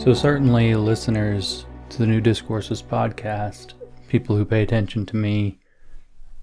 [0.00, 3.74] So, certainly, listeners to the New Discourses podcast,
[4.08, 5.58] people who pay attention to me,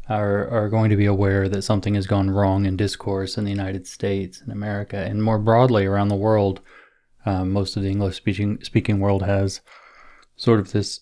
[0.07, 3.49] are, are going to be aware that something has gone wrong in discourse in the
[3.49, 6.61] United States and America, and more broadly around the world.
[7.25, 9.61] Um, most of the English speaking speaking world has
[10.35, 10.99] sort of this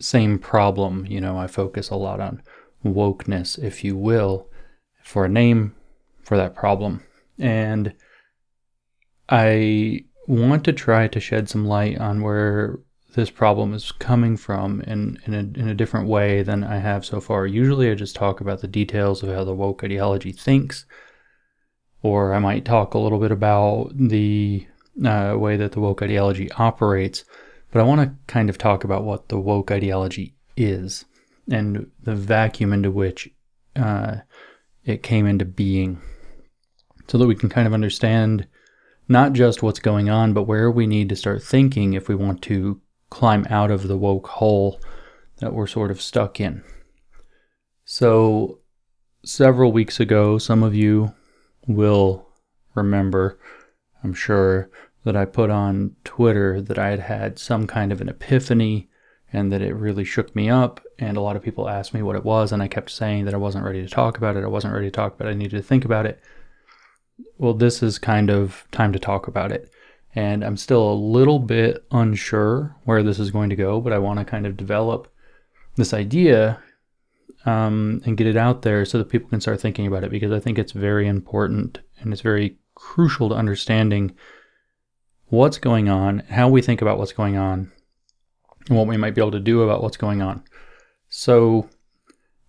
[0.00, 1.04] same problem.
[1.04, 2.42] You know, I focus a lot on
[2.82, 4.48] wokeness, if you will,
[5.02, 5.74] for a name
[6.22, 7.02] for that problem,
[7.38, 7.92] and
[9.28, 12.78] I want to try to shed some light on where
[13.14, 17.04] this problem is coming from in, in, a, in a different way than I have
[17.04, 17.46] so far.
[17.46, 20.86] Usually I just talk about the details of how the woke ideology thinks,
[22.02, 24.66] or I might talk a little bit about the
[25.04, 27.24] uh, way that the woke ideology operates,
[27.72, 31.04] but I want to kind of talk about what the woke ideology is
[31.50, 33.28] and the vacuum into which
[33.76, 34.16] uh,
[34.84, 36.00] it came into being
[37.08, 38.46] so that we can kind of understand
[39.10, 42.40] not just what's going on, but where we need to start thinking if we want
[42.42, 42.80] to
[43.10, 44.80] climb out of the woke hole
[45.38, 46.62] that we're sort of stuck in.
[47.84, 48.60] So,
[49.24, 51.12] several weeks ago, some of you
[51.66, 52.28] will
[52.76, 53.40] remember,
[54.04, 54.70] I'm sure,
[55.02, 58.88] that I put on Twitter that I had had some kind of an epiphany
[59.32, 60.80] and that it really shook me up.
[61.00, 63.34] And a lot of people asked me what it was, and I kept saying that
[63.34, 64.44] I wasn't ready to talk about it.
[64.44, 65.32] I wasn't ready to talk about it.
[65.32, 66.20] I needed to think about it.
[67.38, 69.70] Well, this is kind of time to talk about it
[70.14, 73.98] and I'm still a little bit unsure where this is going to go, but I
[73.98, 75.12] want to kind of develop
[75.76, 76.60] this idea
[77.46, 80.32] um, and get it out there so that people can start thinking about it because
[80.32, 84.14] I think it's very important and it's very crucial to understanding
[85.26, 87.70] what's going on, how we think about what's going on,
[88.68, 90.42] and what we might be able to do about what's going on.
[91.08, 91.68] So,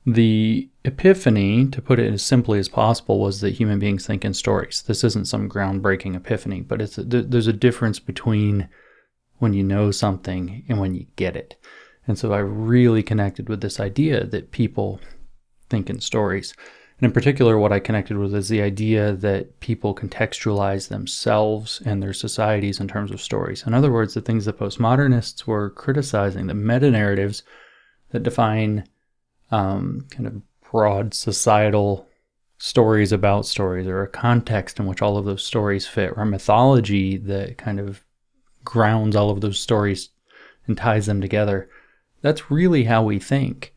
[0.05, 4.33] the epiphany, to put it as simply as possible, was that human beings think in
[4.33, 4.81] stories.
[4.81, 8.67] This isn't some groundbreaking epiphany, but it's a, there's a difference between
[9.37, 11.55] when you know something and when you get it.
[12.07, 14.99] And so I really connected with this idea that people
[15.69, 16.53] think in stories.
[16.99, 22.01] And in particular, what I connected with is the idea that people contextualize themselves and
[22.01, 23.65] their societies in terms of stories.
[23.65, 27.43] In other words, the things that postmodernists were criticizing, the meta narratives
[28.11, 28.87] that define
[29.49, 30.41] um, kind of
[30.71, 32.07] broad societal
[32.57, 36.25] stories about stories or a context in which all of those stories fit or a
[36.25, 38.03] mythology that kind of
[38.63, 40.09] grounds all of those stories
[40.67, 41.67] and ties them together.
[42.21, 43.73] That's really how we think.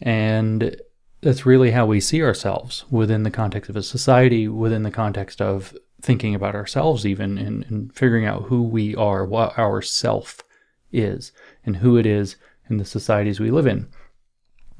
[0.00, 0.76] And
[1.20, 5.40] that's really how we see ourselves within the context of a society, within the context
[5.40, 10.42] of thinking about ourselves, even and, and figuring out who we are, what our self
[10.90, 11.30] is,
[11.64, 12.34] and who it is
[12.68, 13.86] in the societies we live in.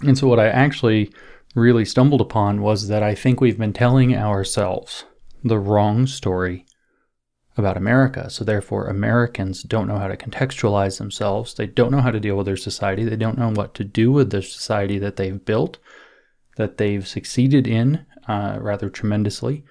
[0.00, 1.12] And so, what I actually
[1.54, 5.04] really stumbled upon was that I think we've been telling ourselves
[5.44, 6.66] the wrong story
[7.56, 8.30] about America.
[8.30, 11.54] So, therefore, Americans don't know how to contextualize themselves.
[11.54, 13.04] They don't know how to deal with their society.
[13.04, 15.78] They don't know what to do with the society that they've built,
[16.56, 19.64] that they've succeeded in uh, rather tremendously,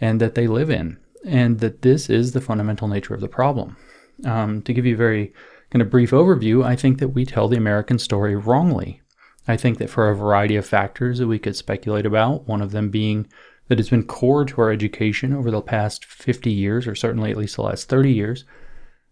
[0.00, 0.98] and that they live in.
[1.24, 3.76] And that this is the fundamental nature of the problem.
[4.24, 5.32] Um, to give you a very
[5.70, 9.02] kind of brief overview, I think that we tell the American story wrongly.
[9.50, 12.72] I think that for a variety of factors that we could speculate about, one of
[12.72, 13.26] them being
[13.68, 17.36] that it's been core to our education over the past 50 years, or certainly at
[17.36, 18.44] least the last 30 years,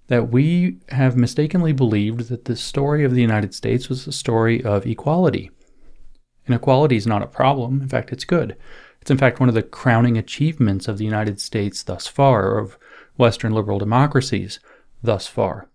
[0.09, 4.63] that we have mistakenly believed that the story of the United States was a story
[4.65, 5.51] of equality.
[6.47, 7.81] Inequality is not a problem.
[7.83, 8.57] In fact, it's good.
[9.01, 12.79] It's in fact one of the crowning achievements of the United States thus far, of
[13.17, 14.61] Western liberal democracies
[15.03, 15.69] thus far.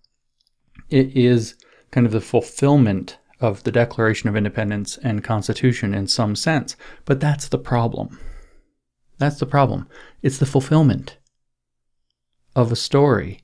[0.90, 1.54] It is
[1.90, 6.76] kind of the fulfillment of the Declaration of Independence and Constitution in some sense.
[7.04, 8.18] But that's the problem.
[9.18, 9.86] That's the problem.
[10.22, 11.18] It's the fulfillment
[12.56, 13.42] of a story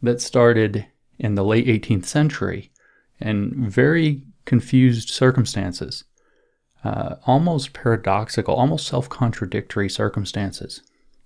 [0.00, 0.86] that started
[1.18, 2.72] in the late 18th century
[3.20, 6.04] in very confused circumstances,
[6.82, 10.80] uh, almost paradoxical, almost self contradictory circumstances,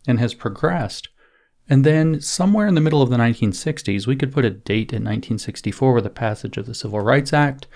[0.09, 1.09] and has progressed.
[1.69, 5.05] And then, somewhere in the middle of the 1960s, we could put a date in
[5.05, 7.69] 1964 with the passage of the Civil Rights Act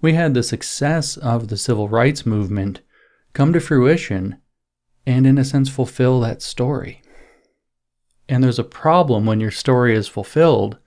[0.00, 2.80] we had the success of the civil rights movement
[3.32, 4.40] come to fruition
[5.06, 7.02] and, in a sense, fulfill that story.
[8.28, 10.78] And there's a problem when your story is fulfilled,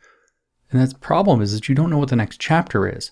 [0.71, 3.11] and that problem is that you don't know what the next chapter is.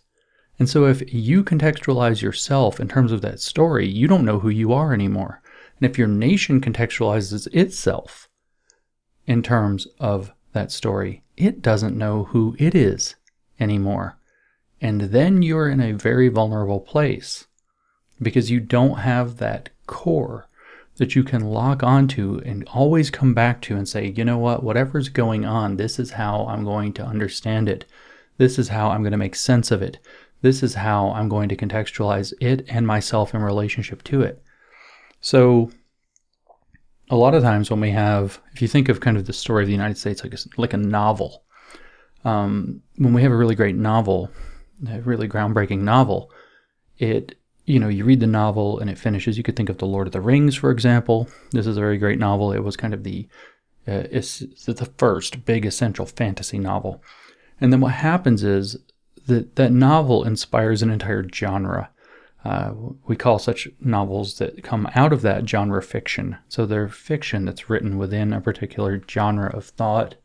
[0.60, 4.50] And so, if you contextualize yourself in terms of that story, you don't know who
[4.50, 5.42] you are anymore.
[5.80, 8.28] And if your nation contextualizes itself
[9.26, 13.16] in terms of that story, it doesn't know who it is
[13.60, 14.17] anymore.
[14.82, 17.48] And then you're in a very vulnerable place
[18.22, 20.48] because you don't have that core,
[20.98, 24.64] that you can lock onto and always come back to and say, you know what,
[24.64, 27.86] whatever's going on, this is how I'm going to understand it.
[28.38, 29.98] This is how I'm going to make sense of it.
[30.42, 34.44] This is how I'm going to contextualize it and myself in relationship to it.
[35.20, 35.72] So,
[37.10, 39.64] a lot of times when we have, if you think of kind of the story
[39.64, 41.44] of the United States like a, like a novel,
[42.26, 44.30] um, when we have a really great novel,
[44.82, 46.32] really groundbreaking novel,
[46.98, 49.38] it you know you read the novel and it finishes.
[49.38, 51.28] You could think of the Lord of the Rings, for example.
[51.52, 52.52] This is a very great novel.
[52.52, 53.28] It was kind of the
[53.88, 57.02] uh, it's the first big essential fantasy novel,
[57.60, 58.78] and then what happens is
[59.28, 61.90] that that novel inspires an entire genre.
[62.46, 62.74] Uh,
[63.08, 66.38] we call such novels that come out of that genre fiction.
[66.48, 70.16] So they're fiction that's written within a particular genre of thought.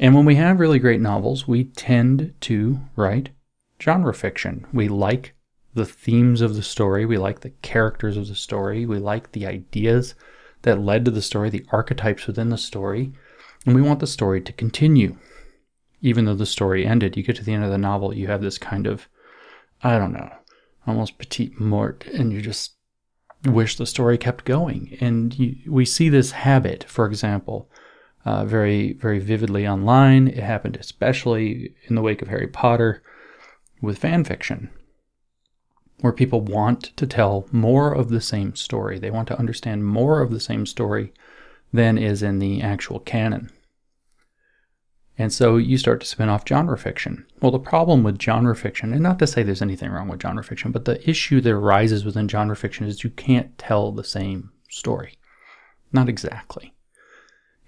[0.00, 3.30] And when we have really great novels, we tend to write
[3.82, 4.64] genre fiction.
[4.72, 5.34] We like
[5.74, 9.46] the themes of the story, we like the characters of the story, we like the
[9.46, 10.14] ideas
[10.62, 13.12] that led to the story, the archetypes within the story,
[13.66, 15.16] and we want the story to continue.
[16.00, 18.42] Even though the story ended, you get to the end of the novel, you have
[18.42, 19.08] this kind of,
[19.82, 20.30] I don't know,
[20.86, 22.74] almost petite mort, and you just
[23.44, 24.96] wish the story kept going.
[25.00, 27.70] And you, we see this habit, for example,
[28.24, 30.28] uh, very, very vividly online.
[30.28, 33.02] It happened especially in the wake of Harry Potter
[33.82, 34.70] with fan fiction,
[36.00, 38.98] where people want to tell more of the same story.
[38.98, 41.12] They want to understand more of the same story
[41.72, 43.50] than is in the actual canon.
[45.18, 47.26] And so you start to spin off genre fiction.
[47.40, 50.42] Well, the problem with genre fiction, and not to say there's anything wrong with genre
[50.42, 54.50] fiction, but the issue that arises within genre fiction is you can't tell the same
[54.70, 55.18] story.
[55.92, 56.74] Not exactly.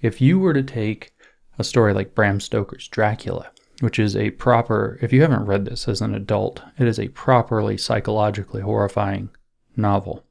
[0.01, 1.15] If you were to take
[1.59, 3.51] a story like Bram Stoker's Dracula
[3.81, 7.09] which is a proper, if you haven't read this as an adult, it is a
[7.09, 9.31] properly psychologically horrifying
[9.77, 10.25] novel.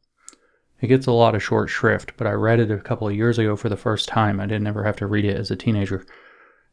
[0.81, 3.39] It gets a lot of short shrift, but I read it a couple of years
[3.39, 4.39] ago for the first time.
[4.39, 6.05] I didn't ever have to read it as a teenager.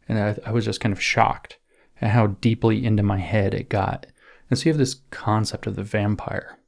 [0.09, 1.59] And I, I was just kind of shocked
[2.01, 4.07] at how deeply into my head it got.
[4.49, 6.59] And so you have this concept of the vampire,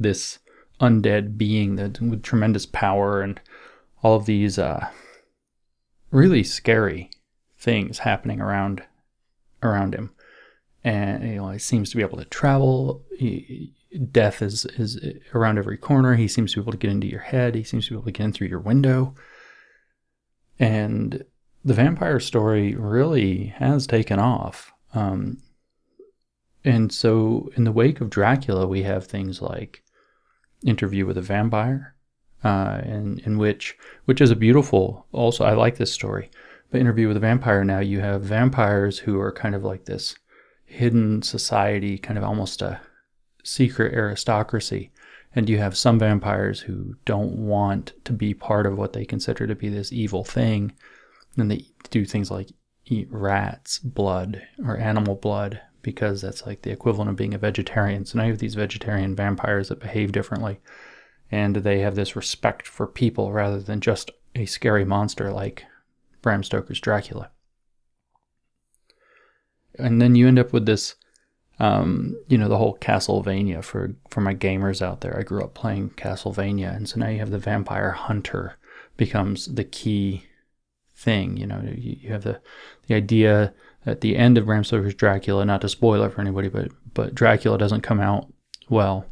[0.00, 0.38] this
[0.80, 3.40] undead being that with tremendous power and
[4.02, 4.88] all of these uh,
[6.10, 7.10] really scary
[7.62, 8.82] things happening around
[9.62, 10.10] around him,
[10.82, 13.02] and you know he seems to be able to travel.
[13.16, 13.72] He,
[14.10, 15.00] death is is
[15.32, 16.14] around every corner.
[16.14, 17.54] He seems to be able to get into your head.
[17.54, 19.14] He seems to be able to get in through your window.
[20.58, 21.24] And
[21.64, 24.72] the vampire story really has taken off.
[24.94, 25.38] Um,
[26.64, 29.82] and so, in the wake of Dracula, we have things like
[30.64, 31.94] Interview with a Vampire,
[32.42, 33.76] uh, in in which
[34.06, 35.06] which is a beautiful.
[35.12, 36.28] Also, I like this story
[36.72, 40.16] but Interview with a Vampire now, you have vampires who are kind of like this
[40.64, 42.80] hidden society, kind of almost a
[43.44, 44.90] secret aristocracy.
[45.34, 49.46] And you have some vampires who don't want to be part of what they consider
[49.46, 50.72] to be this evil thing.
[51.36, 52.48] And they do things like
[52.86, 58.06] eat rats' blood or animal blood because that's like the equivalent of being a vegetarian.
[58.06, 60.58] So now you have these vegetarian vampires that behave differently.
[61.30, 65.66] And they have this respect for people rather than just a scary monster like
[66.22, 67.30] Bram Stoker's Dracula.
[69.78, 70.94] And then you end up with this,
[71.58, 75.18] um, you know, the whole Castlevania for for my gamers out there.
[75.18, 78.56] I grew up playing Castlevania, and so now you have the vampire hunter
[78.96, 80.24] becomes the key
[80.94, 81.36] thing.
[81.36, 82.40] You know, you, you have the
[82.86, 83.54] the idea
[83.86, 85.44] at the end of Bram Stoker's Dracula.
[85.44, 88.32] Not to spoil it for anybody, but but Dracula doesn't come out
[88.68, 89.06] well.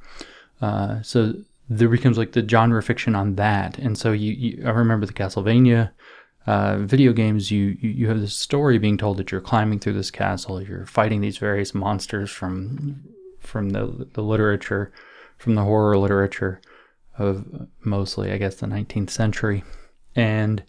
[0.61, 1.35] Uh, so
[1.71, 5.12] there becomes like the genre fiction on that, and so you, you I remember the
[5.12, 5.93] Castlevania
[6.50, 10.11] uh, video games, you, you have this story being told that you're climbing through this
[10.11, 13.04] castle, you're fighting these various monsters from
[13.38, 14.92] from the the literature,
[15.38, 16.61] from the horror literature
[17.16, 19.62] of mostly, I guess, the 19th century,
[20.16, 20.64] and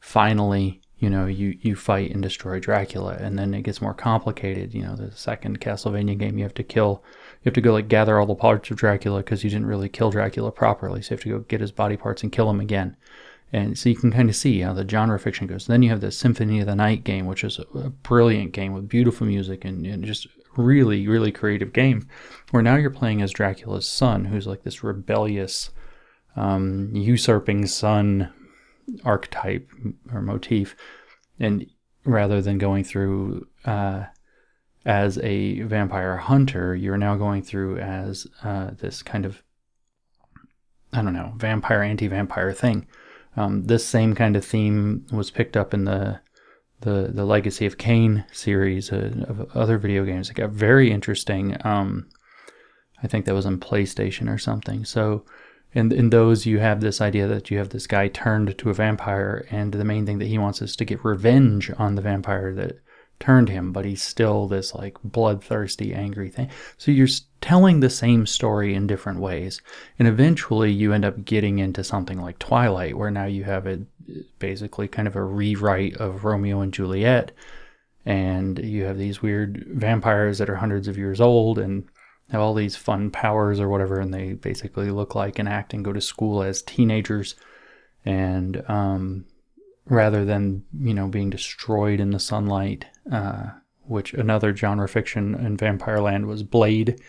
[0.00, 4.74] finally, you know, you you fight and destroy Dracula, and then it gets more complicated.
[4.74, 7.02] You know, the second Castlevania game, you have to kill,
[7.40, 9.88] you have to go like gather all the parts of Dracula because you didn't really
[9.88, 12.60] kill Dracula properly, so you have to go get his body parts and kill him
[12.60, 12.98] again.
[13.52, 15.66] And so you can kind of see how the genre fiction goes.
[15.66, 18.88] Then you have the Symphony of the Night game, which is a, brilliant game with
[18.88, 22.08] beautiful music and, and just really, really creative game.
[22.50, 25.70] Where now you're playing as Dracula's son, who's like this rebellious,
[26.34, 28.32] um, usurping son
[29.04, 29.68] archetype
[30.10, 30.74] or motif.
[31.38, 31.66] And
[32.06, 34.04] rather than going through uh,
[34.86, 39.42] as a vampire hunter, you're now going through as uh, this kind of,
[40.90, 42.86] I don't know, vampire, anti vampire thing
[43.36, 46.20] um, this same kind of theme was picked up in the
[46.80, 50.30] the the Legacy of Kain series uh, of other video games.
[50.30, 51.56] It got very interesting.
[51.64, 52.08] Um,
[53.02, 54.84] I think that was on PlayStation or something.
[54.84, 55.24] So
[55.74, 58.74] And in those, you have this idea that you have this guy turned to a
[58.74, 62.52] vampire, and the main thing that he wants is to get revenge on the vampire
[62.54, 62.78] that
[63.18, 66.50] turned him, but he's still this like bloodthirsty, angry thing.
[66.76, 67.08] So you're
[67.42, 69.60] telling the same story in different ways.
[69.98, 73.82] And eventually you end up getting into something like Twilight, where now you have it
[74.38, 77.32] basically kind of a rewrite of Romeo and Juliet.
[78.06, 81.84] And you have these weird vampires that are hundreds of years old and
[82.30, 85.84] have all these fun powers or whatever, and they basically look like and act and
[85.84, 87.34] go to school as teenagers.
[88.04, 89.26] And um,
[89.86, 93.50] rather than you know being destroyed in the sunlight, uh,
[93.86, 97.00] which another genre fiction in Vampire Land was Blade,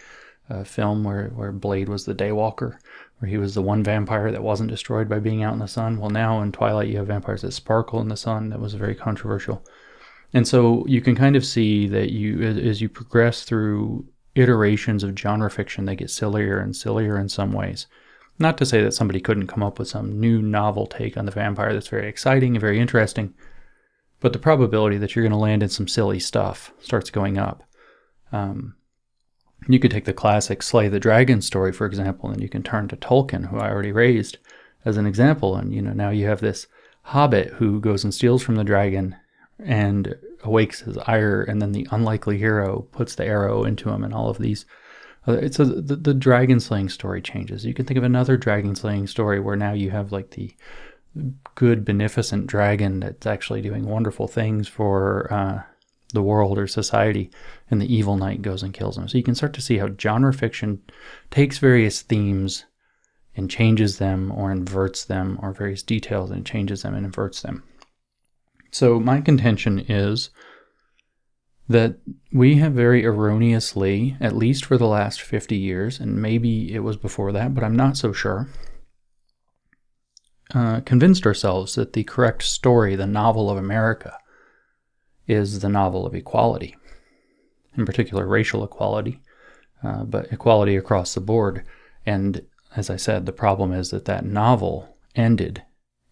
[0.50, 2.77] a film where where Blade was the Daywalker,
[3.19, 5.97] where he was the one vampire that wasn't destroyed by being out in the sun.
[5.97, 8.50] Well, now in Twilight you have vampires that sparkle in the sun.
[8.50, 9.65] That was very controversial.
[10.33, 15.17] And so you can kind of see that you, as you progress through iterations of
[15.17, 17.85] genre fiction, they get sillier and sillier in some ways.
[18.39, 21.31] Not to say that somebody couldn't come up with some new novel take on the
[21.31, 23.35] vampire that's very exciting and very interesting,
[24.19, 27.63] but the probability that you're going to land in some silly stuff starts going up.
[28.31, 28.75] Um,
[29.67, 32.88] you could take the classic Slay the Dragon story, for example, and you can turn
[32.89, 34.38] to Tolkien, who I already raised
[34.86, 35.55] as an example.
[35.55, 36.67] And you know now you have this
[37.03, 39.15] hobbit who goes and steals from the dragon
[39.60, 44.13] and awakes his ire, and then the unlikely hero puts the arrow into him, and
[44.13, 44.65] all of these
[45.25, 47.65] it's a the, the dragon slaying story changes.
[47.65, 50.53] You can think of another dragon slaying story where now you have like the
[51.55, 55.62] good beneficent dragon that's actually doing wonderful things for uh,
[56.13, 57.32] the world or society,
[57.73, 59.09] and the evil knight goes and kills him.
[59.09, 60.81] So you can start to see how genre fiction
[61.29, 62.65] takes various themes
[63.35, 67.63] and changes them or inverts them, or various details and changes them and inverts them.
[68.71, 70.29] So my contention is
[71.67, 71.97] that
[72.31, 76.97] we have very erroneously, at least for the last 50 years, and maybe it was
[76.97, 78.49] before that, but I'm not so sure,
[80.53, 84.17] uh, convinced ourselves that the correct story, the novel of America,
[85.27, 86.75] is the novel of equality,
[87.77, 89.19] in particular racial equality,
[89.83, 91.63] uh, but equality across the board.
[92.05, 95.63] And as I said, the problem is that that novel ended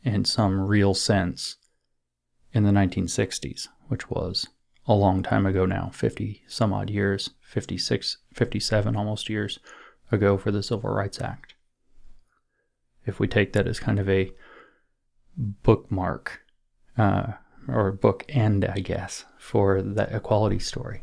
[0.03, 1.57] in some real sense
[2.53, 4.47] in the 1960s, which was
[4.87, 9.59] a long time ago now 50 some odd years 56 57 almost years
[10.11, 11.53] ago for the civil rights act
[13.05, 14.31] if we take that as kind of a
[15.37, 16.41] bookmark
[16.97, 17.33] uh,
[17.67, 21.01] or book end i guess for that equality story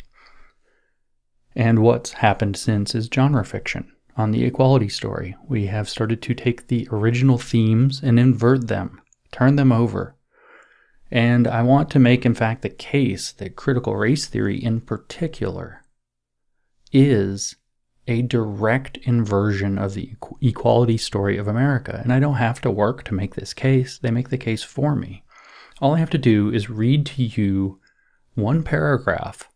[1.54, 6.34] and what's happened since is genre fiction on the equality story we have started to
[6.34, 9.00] take the original themes and invert them
[9.32, 10.14] turn them over
[11.10, 15.82] and I want to make, in fact, the case that critical race theory in particular
[16.92, 17.56] is
[18.06, 22.00] a direct inversion of the equality story of America.
[22.02, 24.94] And I don't have to work to make this case, they make the case for
[24.94, 25.22] me.
[25.80, 27.80] All I have to do is read to you
[28.34, 29.48] one paragraph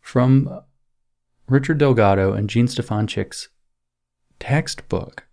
[0.00, 0.62] from
[1.50, 3.48] Richard Delgado and Jean Stefancic's
[4.38, 5.26] textbook,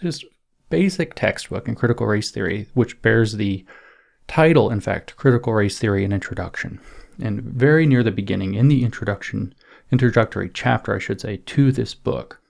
[0.00, 0.24] just
[0.70, 3.66] basic textbook in critical race theory, which bears the
[4.28, 6.80] title, in fact, Critical Race Theory and Introduction.
[7.20, 9.54] And very near the beginning, in the introduction,
[9.90, 12.40] introductory chapter, I should say, to this book,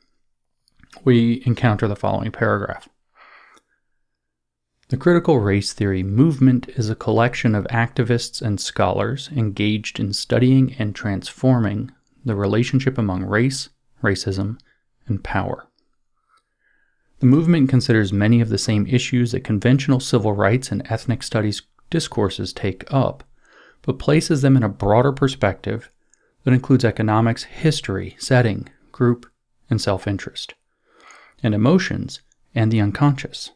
[1.05, 2.89] we encounter the following paragraph.
[4.89, 10.75] The critical race theory movement is a collection of activists and scholars engaged in studying
[10.79, 11.93] and transforming
[12.27, 13.69] the relationship among race,
[14.03, 14.59] racism,
[15.07, 15.67] and power.
[17.21, 21.63] The movement considers many of the same issues that conventional civil rights and ethnic studies
[21.89, 23.25] discourses take up,
[23.83, 25.91] but places them in a broader perspective
[26.45, 29.27] that includes economics, history, setting, group,
[29.71, 30.55] and self interest,
[31.43, 32.21] and emotions
[32.55, 33.53] and the unconscious.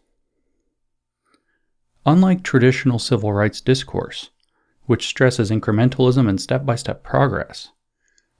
[2.06, 4.30] Unlike traditional civil rights discourse,
[4.86, 7.68] which stresses incrementalism and step by step progress,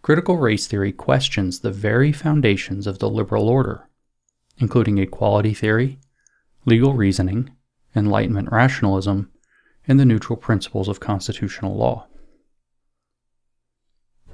[0.03, 3.91] critical race theory questions the very foundations of the liberal order
[4.61, 5.99] including equality theory,
[6.65, 7.51] legal reasoning,
[7.97, 9.31] Enlightenment rationalism,
[9.89, 12.07] and the neutral principles of constitutional law.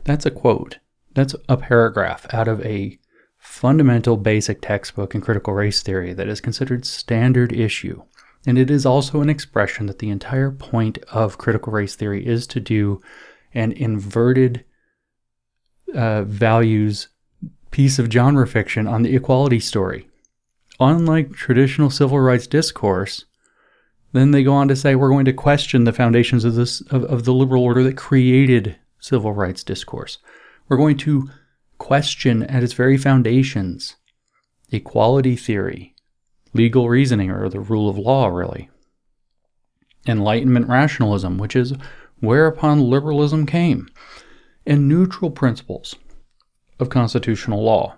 [0.05, 0.79] That's a quote.
[1.15, 2.99] That's a paragraph out of a
[3.39, 8.03] fundamental basic textbook in critical race theory that is considered standard issue.
[8.47, 12.47] And it is also an expression that the entire point of critical race theory is
[12.49, 13.01] to do
[13.55, 14.65] an inverted
[15.95, 17.09] uh, values
[17.71, 20.09] piece of genre fiction on the equality story
[20.81, 23.25] unlike traditional civil rights discourse,
[24.13, 27.05] then they go on to say we're going to question the foundations of this of,
[27.05, 30.19] of the liberal order that created civil rights discourse.
[30.69, 31.31] We're going to
[31.79, 33.97] question at its very foundations
[34.71, 35.95] equality theory,
[36.53, 38.69] legal reasoning or the rule of law, really.
[40.09, 41.75] Enlightenment rationalism, which is
[42.21, 43.89] whereupon liberalism came,
[44.67, 45.95] and neutral principles
[46.79, 47.95] of constitutional law.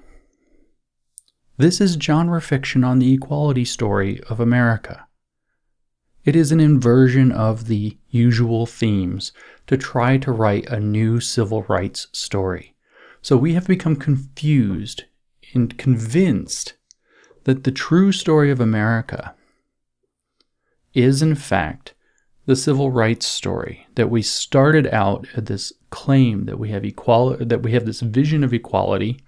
[1.57, 5.07] This is genre fiction on the equality story of America.
[6.25, 9.33] It is an inversion of the usual themes
[9.67, 12.75] to try to write a new civil rights story.
[13.23, 15.05] So we have become confused
[15.55, 16.75] and convinced
[17.45, 19.35] that the true story of America
[20.95, 21.95] is, in fact,
[22.47, 27.45] the civil rights story that we started out at this claim that we have equality
[27.45, 29.19] that we have this vision of equality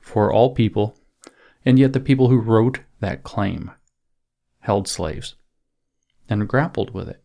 [0.00, 0.96] for all people
[1.64, 3.70] and yet the people who wrote that claim
[4.60, 5.34] held slaves
[6.28, 7.22] and grappled with it.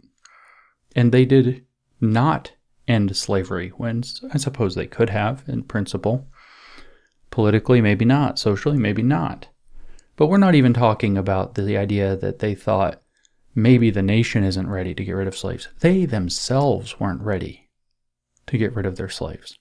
[0.96, 1.66] And they did
[2.02, 2.54] not
[2.88, 6.28] end slavery when I suppose they could have in principle.
[7.32, 8.40] Politically maybe not.
[8.40, 9.48] Socially maybe not.
[10.16, 13.02] But we're not even talking about the idea that they thought
[13.56, 15.70] maybe the nation isn't ready to get rid of slaves.
[15.80, 17.69] They themselves weren't ready
[18.50, 19.58] to get rid of their slaves.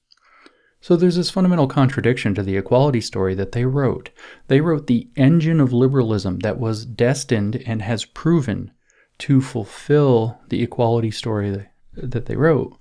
[0.80, 4.10] So there's this fundamental contradiction to the equality story that they wrote.
[4.46, 8.70] They wrote the engine of liberalism that was destined and has proven
[9.18, 12.76] to fulfill the equality story that they wrote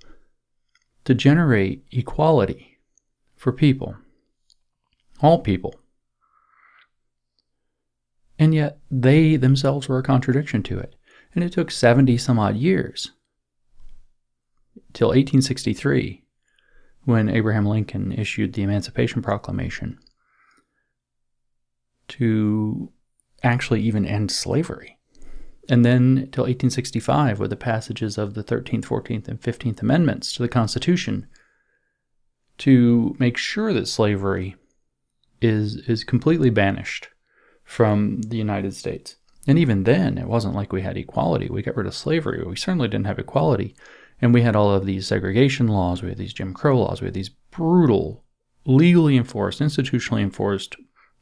[1.04, 2.78] to generate equality
[3.34, 3.96] for people,
[5.20, 5.74] all people.
[8.38, 10.94] And yet they themselves were a contradiction to it.
[11.34, 13.10] And it took 70 some odd years
[14.92, 16.24] till 1863
[17.04, 19.98] when Abraham Lincoln issued the Emancipation Proclamation
[22.08, 22.92] to
[23.42, 24.98] actually even end slavery.
[25.68, 30.42] And then till 1865 with the passages of the 13th, 14th, and 15th Amendments to
[30.42, 31.26] the Constitution
[32.58, 34.56] to make sure that slavery
[35.40, 37.08] is, is completely banished
[37.64, 39.16] from the United States.
[39.46, 41.48] And even then, it wasn't like we had equality.
[41.48, 42.42] We got rid of slavery.
[42.42, 43.74] We certainly didn't have equality.
[44.20, 46.02] And we had all of these segregation laws.
[46.02, 47.00] We had these Jim Crow laws.
[47.00, 48.24] We had these brutal,
[48.64, 50.76] legally enforced, institutionally enforced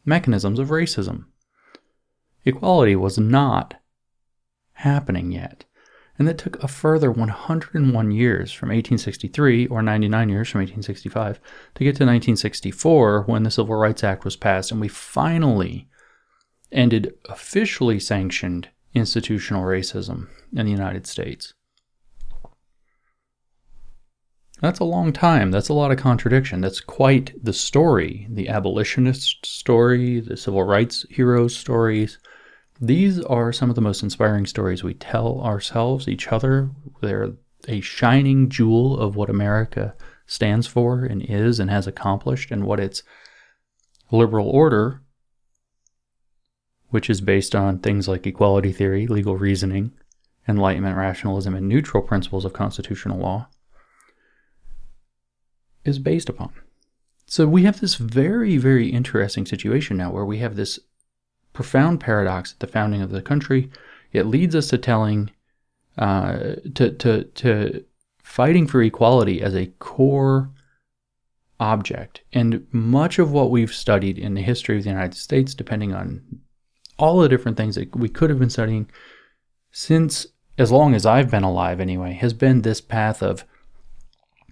[0.04, 1.26] mechanisms of racism.
[2.44, 3.74] Equality was not
[4.74, 5.64] happening yet.
[6.18, 11.38] And that took a further 101 years from 1863, or 99 years from 1865,
[11.74, 14.70] to get to 1964 when the Civil Rights Act was passed.
[14.70, 15.88] And we finally
[16.72, 21.52] ended officially sanctioned institutional racism in the United States.
[24.60, 25.50] That's a long time.
[25.50, 26.60] That's a lot of contradiction.
[26.60, 32.18] That's quite the story the abolitionist story, the civil rights heroes stories.
[32.80, 36.70] These are some of the most inspiring stories we tell ourselves, each other.
[37.00, 37.32] They're
[37.68, 39.94] a shining jewel of what America
[40.26, 43.02] stands for and is and has accomplished, and what its
[44.10, 45.02] liberal order
[46.90, 49.92] which is based on things like equality theory, legal reasoning,
[50.48, 53.48] enlightenment rationalism, and neutral principles of constitutional law,
[55.86, 56.52] is based upon.
[57.26, 60.78] So we have this very, very interesting situation now where we have this
[61.52, 63.70] profound paradox at the founding of the country.
[64.12, 65.30] It leads us to telling,
[65.98, 67.84] uh, to, to, to
[68.22, 70.50] fighting for equality as a core
[71.58, 72.22] object.
[72.32, 76.22] And much of what we've studied in the history of the United States, depending on
[76.98, 78.88] all the different things that we could have been studying
[79.70, 80.26] since
[80.58, 83.44] as long as I've been alive anyway, has been this path of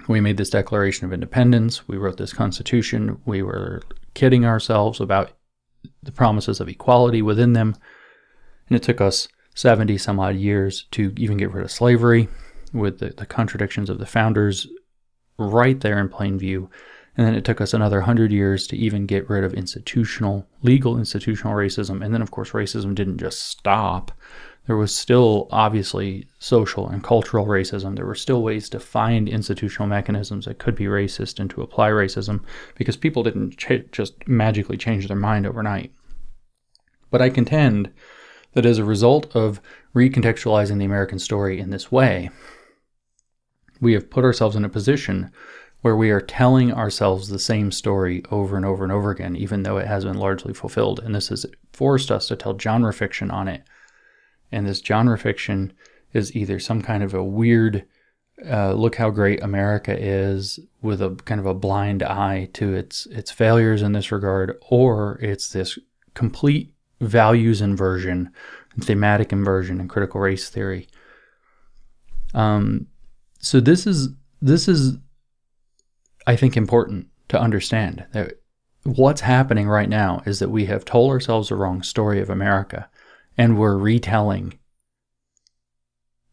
[0.09, 3.83] we made this Declaration of Independence, we wrote this Constitution, we were
[4.15, 5.33] kidding ourselves about
[6.03, 7.77] the promises of equality within them,
[8.69, 12.29] and it took us 70 some odd years to even get rid of slavery
[12.73, 14.67] with the, the contradictions of the founders
[15.39, 16.69] right there in plain view.
[17.17, 20.99] And then it took us another 100 years to even get rid of institutional, legal
[20.99, 22.05] institutional racism.
[22.05, 24.11] And then, of course, racism didn't just stop.
[24.67, 27.95] There was still obviously social and cultural racism.
[27.95, 31.91] There were still ways to find institutional mechanisms that could be racist and to apply
[31.91, 32.43] racism
[32.75, 35.93] because people didn't ch- just magically change their mind overnight.
[37.11, 37.93] But I contend
[38.55, 39.61] that as a result of
[39.95, 42.31] recontextualizing the American story in this way,
[43.81, 45.31] we have put ourselves in a position
[45.85, 49.65] where we are telling ourselves the same story over and over and over again, even
[49.65, 50.99] though it has been largely fulfilled.
[50.99, 51.45] And this has
[51.75, 53.65] forced us to tell genre fiction on it.
[54.51, 55.75] And this genre fiction
[56.15, 57.85] is either some kind of a weird,
[58.49, 63.05] uh, look how great America is, with a kind of a blind eye to its
[63.09, 65.79] its failures in this regard, or it's this
[66.15, 68.31] complete values inversion,
[68.81, 70.89] thematic inversion, and critical race theory.
[72.33, 72.87] Um,
[73.39, 74.09] so this is
[74.41, 74.97] this is
[76.27, 78.41] I think, important to understand that
[78.85, 82.89] what's happening right now is that we have told ourselves the wrong story of America.
[83.37, 84.59] and we're retelling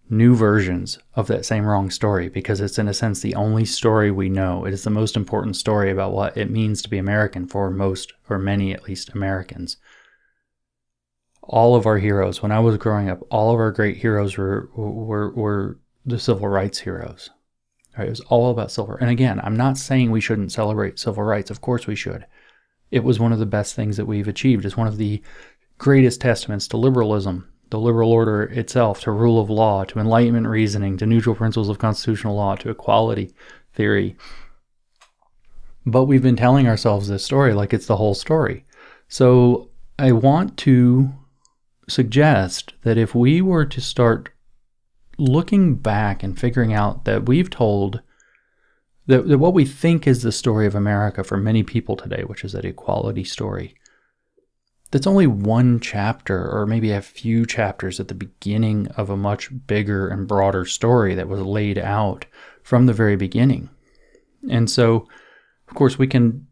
[0.10, 4.12] new versions of that same wrong story because it's in a sense the only story
[4.12, 4.66] we know.
[4.66, 8.14] It is the most important story about what it means to be American for most
[8.30, 9.78] or many at least Americans.
[11.42, 14.70] All of our heroes, when I was growing up, all of our great heroes were
[14.76, 17.30] were were the civil rights heroes.
[17.98, 18.08] Right?
[18.08, 18.96] It was all about silver.
[18.96, 21.50] And again, I'm not saying we shouldn't celebrate civil rights.
[21.50, 22.26] Of course we should.
[22.90, 24.66] It was one of the best things that we've achieved.
[24.66, 25.22] It's one of the
[25.78, 30.98] greatest testaments to liberalism the liberal order itself, to rule of law, to enlightenment reasoning,
[30.98, 33.34] to neutral principles of constitutional law, to equality
[33.74, 34.16] theory.
[35.86, 38.66] But we've been telling ourselves this story like it's the whole story.
[39.08, 41.12] So I want to
[41.88, 44.30] suggest that if we were to start
[45.18, 48.02] looking back and figuring out that we've told
[49.08, 52.44] that, that what we think is the story of America for many people today, which
[52.44, 53.76] is that equality story,
[54.92, 59.50] that's only one chapter or maybe a few chapters at the beginning of a much
[59.66, 62.26] bigger and broader story that was laid out
[62.64, 63.70] from the very beginning.
[64.50, 65.08] And so,
[65.68, 66.48] of course, we can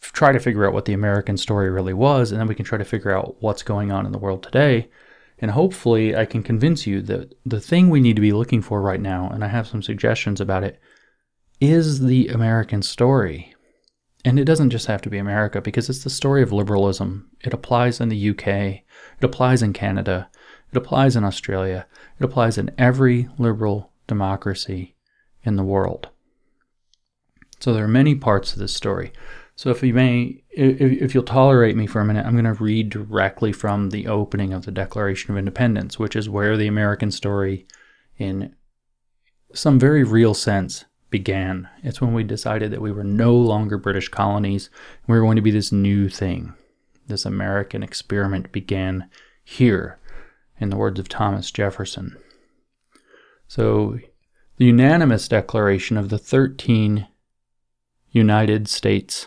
[0.00, 2.78] try to figure out what the American story really was, and then we can try
[2.78, 4.88] to figure out what's going on in the world today.
[5.40, 8.82] And hopefully, I can convince you that the thing we need to be looking for
[8.82, 10.80] right now, and I have some suggestions about it,
[11.60, 13.54] is the American story.
[14.24, 17.30] And it doesn't just have to be America because it's the story of liberalism.
[17.40, 18.84] It applies in the UK, it
[19.22, 20.28] applies in Canada,
[20.72, 21.86] it applies in Australia,
[22.18, 24.96] it applies in every liberal democracy
[25.44, 26.08] in the world.
[27.60, 29.12] So there are many parts of this story.
[29.58, 32.62] So if you may, if, if you'll tolerate me for a minute, I'm going to
[32.62, 37.10] read directly from the opening of the Declaration of Independence, which is where the American
[37.10, 37.66] story,
[38.18, 38.54] in
[39.52, 41.68] some very real sense, began.
[41.82, 44.70] It's when we decided that we were no longer British colonies.
[45.08, 46.54] We were going to be this new thing.
[47.08, 49.10] This American experiment began
[49.42, 49.98] here,
[50.60, 52.16] in the words of Thomas Jefferson.
[53.48, 53.98] So,
[54.56, 57.08] the unanimous declaration of the 13
[58.12, 59.26] United States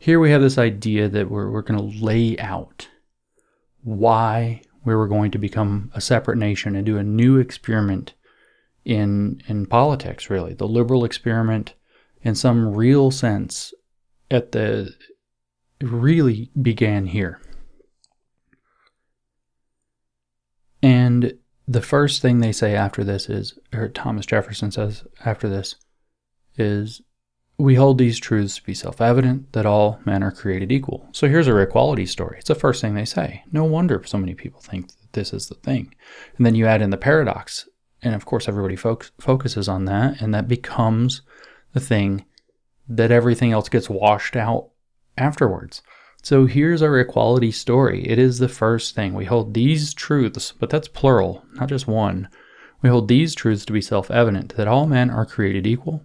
[0.00, 2.88] here we have this idea that we're, we're going to lay out
[3.82, 8.14] why we were going to become a separate nation and do a new experiment
[8.84, 10.54] in in politics really.
[10.54, 11.74] The liberal experiment
[12.22, 13.74] in some real sense
[14.30, 14.94] at the
[15.80, 17.40] really began here.
[20.82, 25.74] And the first thing they say after this is or Thomas Jefferson says after this
[26.56, 27.02] is
[27.58, 31.08] we hold these truths to be self evident that all men are created equal.
[31.12, 32.36] So here's our equality story.
[32.38, 33.44] It's the first thing they say.
[33.50, 35.94] No wonder so many people think that this is the thing.
[36.36, 37.68] And then you add in the paradox
[38.02, 41.22] and of course, everybody fo- focuses on that, and that becomes
[41.72, 42.24] the thing
[42.88, 44.70] that everything else gets washed out
[45.18, 45.82] afterwards.
[46.22, 48.06] So here's our equality story.
[48.06, 49.14] It is the first thing.
[49.14, 52.28] We hold these truths, but that's plural, not just one.
[52.82, 56.04] We hold these truths to be self evident that all men are created equal,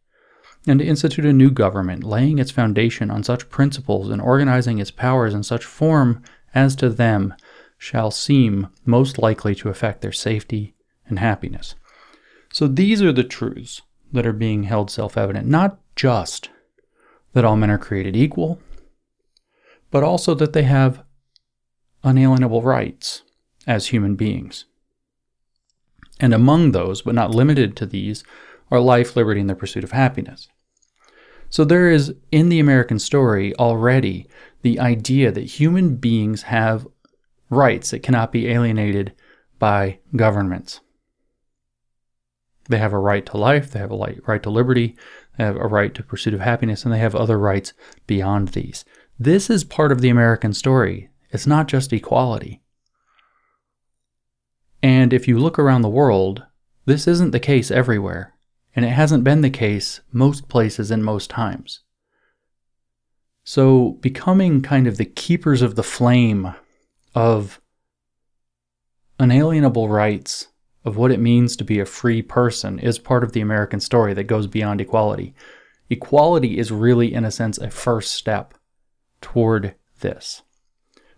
[0.67, 4.91] and to institute a new government, laying its foundation on such principles and organizing its
[4.91, 6.21] powers in such form
[6.53, 7.33] as to them
[7.77, 10.75] shall seem most likely to affect their safety
[11.07, 11.75] and happiness.
[12.53, 16.49] So these are the truths that are being held self evident, not just
[17.33, 18.59] that all men are created equal,
[19.89, 21.03] but also that they have
[22.03, 23.23] unalienable rights
[23.65, 24.65] as human beings.
[26.19, 28.23] And among those, but not limited to these,
[28.71, 30.47] are life, liberty, and the pursuit of happiness.
[31.49, 34.27] So there is in the American story already
[34.61, 36.87] the idea that human beings have
[37.49, 39.13] rights that cannot be alienated
[39.59, 40.79] by governments.
[42.69, 44.95] They have a right to life, they have a right to liberty,
[45.37, 47.73] they have a right to pursuit of happiness, and they have other rights
[48.07, 48.85] beyond these.
[49.19, 51.09] This is part of the American story.
[51.31, 52.61] It's not just equality.
[54.81, 56.43] And if you look around the world,
[56.85, 58.30] This isn't the case everywhere,
[58.75, 61.81] and it hasn't been the case most places and most times.
[63.43, 66.53] So, becoming kind of the keepers of the flame
[67.15, 67.59] of
[69.19, 70.47] unalienable rights,
[70.85, 74.13] of what it means to be a free person, is part of the American story
[74.13, 75.35] that goes beyond equality.
[75.89, 78.53] Equality is really, in a sense, a first step
[79.21, 80.43] toward this.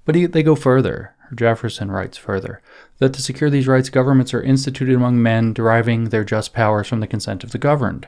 [0.05, 1.15] But they go further.
[1.35, 2.61] Jefferson writes further
[2.99, 6.99] that to secure these rights, governments are instituted among men, deriving their just powers from
[6.99, 8.07] the consent of the governed.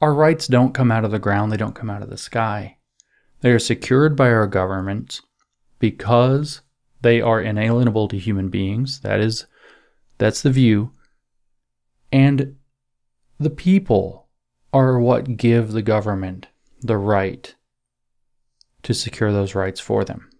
[0.00, 2.78] Our rights don't come out of the ground, they don't come out of the sky.
[3.40, 5.20] They are secured by our governments
[5.78, 6.62] because
[7.02, 9.00] they are inalienable to human beings.
[9.00, 9.46] That is
[10.18, 10.92] that's the view.
[12.12, 12.56] And
[13.38, 14.28] the people
[14.72, 16.48] are what give the government
[16.80, 17.54] the right
[18.82, 20.30] to secure those rights for them.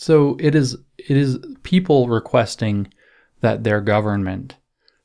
[0.00, 2.90] So it is it is people requesting
[3.42, 4.56] that their government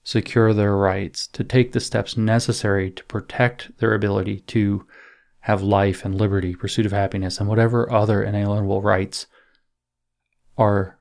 [0.06, 4.88] secure their rights to take the steps necessary to protect their ability to
[5.42, 9.28] have life and liberty, pursuit of happiness, and whatever other inalienable rights
[10.58, 10.98] are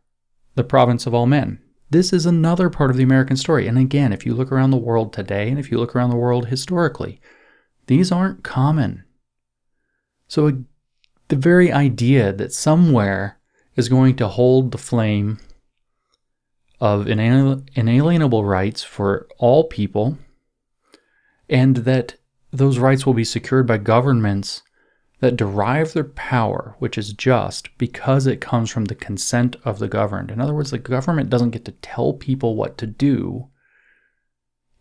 [0.56, 1.60] the province of all men.
[1.88, 3.68] This is another part of the American story.
[3.68, 6.16] And again, if you look around the world today and if you look around the
[6.16, 7.20] world historically,
[7.86, 9.04] these aren't common.
[10.26, 10.64] So
[11.28, 13.38] the very idea that somewhere
[13.76, 15.38] is going to hold the flame
[16.80, 20.18] of inalienable rights for all people,
[21.48, 22.16] and that
[22.52, 24.62] those rights will be secured by governments
[25.20, 29.88] that derive their power, which is just, because it comes from the consent of the
[29.88, 30.30] governed.
[30.30, 33.48] In other words, the government doesn't get to tell people what to do,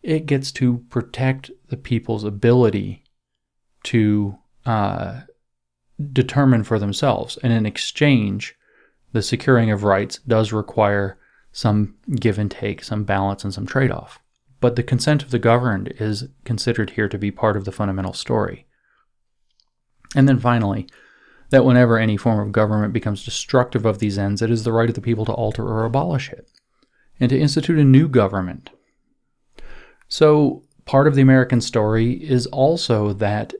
[0.02, 3.02] it gets to protect the people's ability
[3.84, 5.22] to uh,
[6.12, 7.38] determine for themselves.
[7.42, 8.54] And in exchange,
[9.14, 11.16] the securing of rights does require
[11.52, 14.18] some give and take, some balance, and some trade off.
[14.60, 18.12] But the consent of the governed is considered here to be part of the fundamental
[18.12, 18.66] story.
[20.16, 20.88] And then finally,
[21.50, 24.88] that whenever any form of government becomes destructive of these ends, it is the right
[24.88, 26.50] of the people to alter or abolish it,
[27.20, 28.70] and to institute a new government.
[30.08, 33.54] So, part of the American story is also that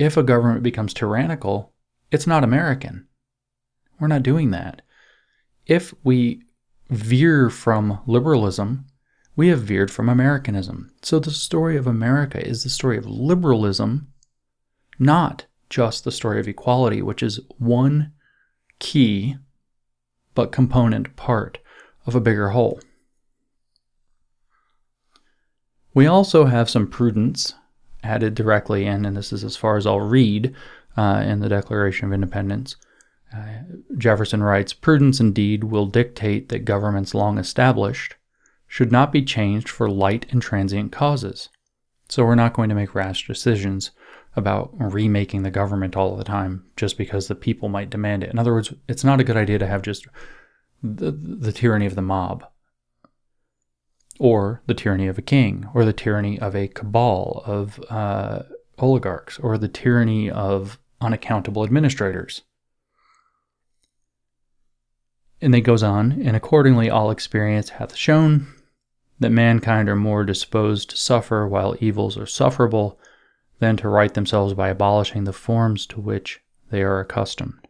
[0.00, 1.72] if a government becomes tyrannical,
[2.10, 3.06] it's not American.
[4.00, 4.82] We're not doing that
[5.66, 6.42] if we
[6.88, 8.86] veer from liberalism,
[9.34, 10.90] we have veered from Americanism.
[11.02, 14.08] So the story of America is the story of liberalism,
[14.98, 18.12] not just the story of equality, which is one
[18.78, 19.36] key
[20.34, 21.58] but component part
[22.06, 22.80] of a bigger whole.
[25.92, 27.54] We also have some prudence
[28.02, 30.54] added directly in, and this is as far as I'll read
[30.96, 32.76] uh, in the Declaration of Independence.
[33.34, 33.60] Uh,
[33.98, 38.14] Jefferson writes Prudence indeed will dictate that governments long established
[38.66, 41.48] should not be changed for light and transient causes.
[42.08, 43.90] So we're not going to make rash decisions
[44.36, 48.30] about remaking the government all the time just because the people might demand it.
[48.30, 50.06] In other words, it's not a good idea to have just
[50.82, 52.44] the, the tyranny of the mob
[54.18, 58.42] or the tyranny of a king or the tyranny of a cabal of uh,
[58.78, 62.42] oligarchs or the tyranny of unaccountable administrators.
[65.40, 68.46] And it goes on, and accordingly all experience hath shown
[69.18, 72.98] that mankind are more disposed to suffer while evils are sufferable
[73.58, 77.66] than to right themselves by abolishing the forms to which they are accustomed.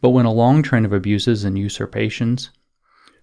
[0.00, 2.50] But when a long train of abuses and usurpations,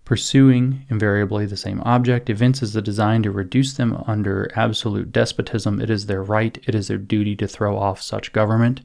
[0.03, 5.89] pursuing invariably the same object, evinces the design to reduce them under absolute despotism, it
[5.89, 8.81] is their right, it is their duty to throw off such government,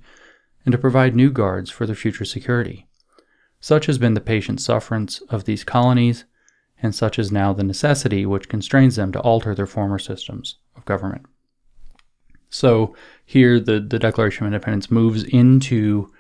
[0.65, 2.87] and to provide new guards for their future security.
[3.67, 6.25] Such has been the patient sufferance of these colonies,
[6.81, 10.85] and such is now the necessity which constrains them to alter their former systems of
[10.85, 11.27] government.
[12.49, 16.13] So here the, the Declaration of Independence moves into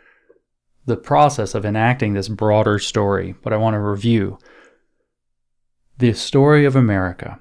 [0.86, 4.40] the process of enacting this broader story, but I want to review.
[5.98, 7.38] The story of America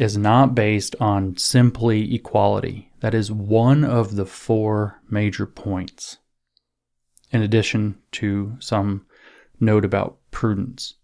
[0.00, 2.92] is not based on simply equality.
[3.00, 6.16] That is one of the four major points,
[7.30, 9.04] in addition to some
[9.60, 10.94] note about prudence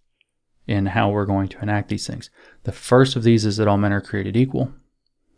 [0.66, 2.30] in how we're going to enact these things.
[2.62, 4.72] The first of these is that all men are created equal.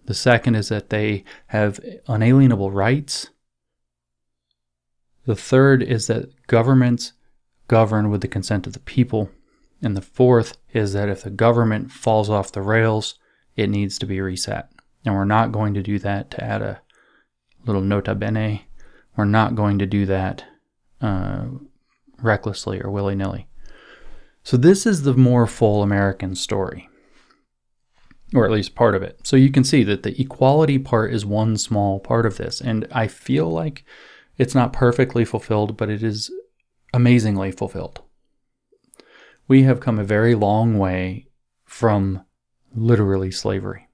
[0.05, 3.31] The second is that they have unalienable rights.
[5.25, 7.13] The third is that governments
[7.67, 9.31] govern with the consent of the people.
[9.83, 13.19] And the fourth is that if the government falls off the rails,
[13.57, 14.71] it needs to be reset.
[15.05, 16.81] And we're not going to do that to add a
[17.65, 18.67] little nota bene.
[19.17, 20.45] We're not going to do that
[21.01, 21.47] uh,
[22.23, 23.49] recklessly or willy nilly.
[24.43, 26.89] So, this is the more full American story,
[28.35, 29.21] or at least part of it.
[29.25, 32.61] So, you can see that the equality part is one small part of this.
[32.61, 33.85] And I feel like
[34.39, 36.31] it's not perfectly fulfilled, but it is
[36.93, 38.03] amazingly fulfilled.
[39.49, 41.29] We have come a very long way
[41.65, 42.25] from
[42.75, 43.89] literally slavery.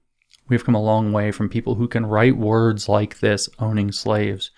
[0.49, 4.51] We've come a long way from people who can write words like this, owning slaves,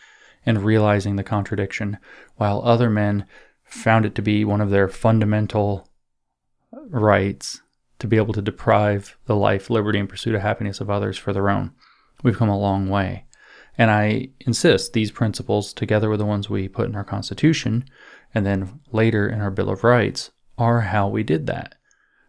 [0.46, 1.98] and realizing the contradiction,
[2.36, 3.26] while other men
[3.66, 5.90] found it to be one of their fundamental
[6.72, 7.62] rights
[8.00, 11.34] to be able to deprive the life, liberty, and pursuit of happiness of others for
[11.34, 11.72] their own.
[12.24, 13.26] We've come a long way.
[13.78, 17.86] And I insist these principles, together with the ones we put in our Constitution
[18.34, 21.76] and then later in our Bill of Rights, are how we did that.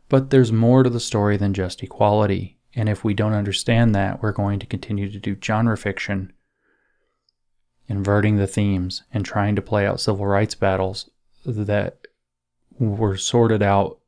[0.08, 2.58] But there's more to the story than just equality.
[2.74, 6.32] And if we don't understand that, we're going to continue to do genre fiction,
[7.88, 11.10] inverting the themes and trying to play out civil rights battles
[11.46, 12.06] that
[12.78, 13.98] were sorted out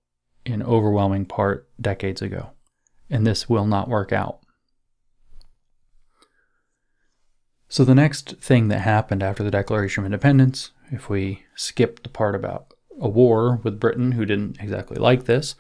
[0.45, 2.51] in overwhelming part decades ago.
[3.11, 4.41] And this will not work out.
[7.69, 12.09] So, the next thing that happened after the Declaration of Independence, if we skip the
[12.09, 15.55] part about a war with Britain, who didn't exactly like this,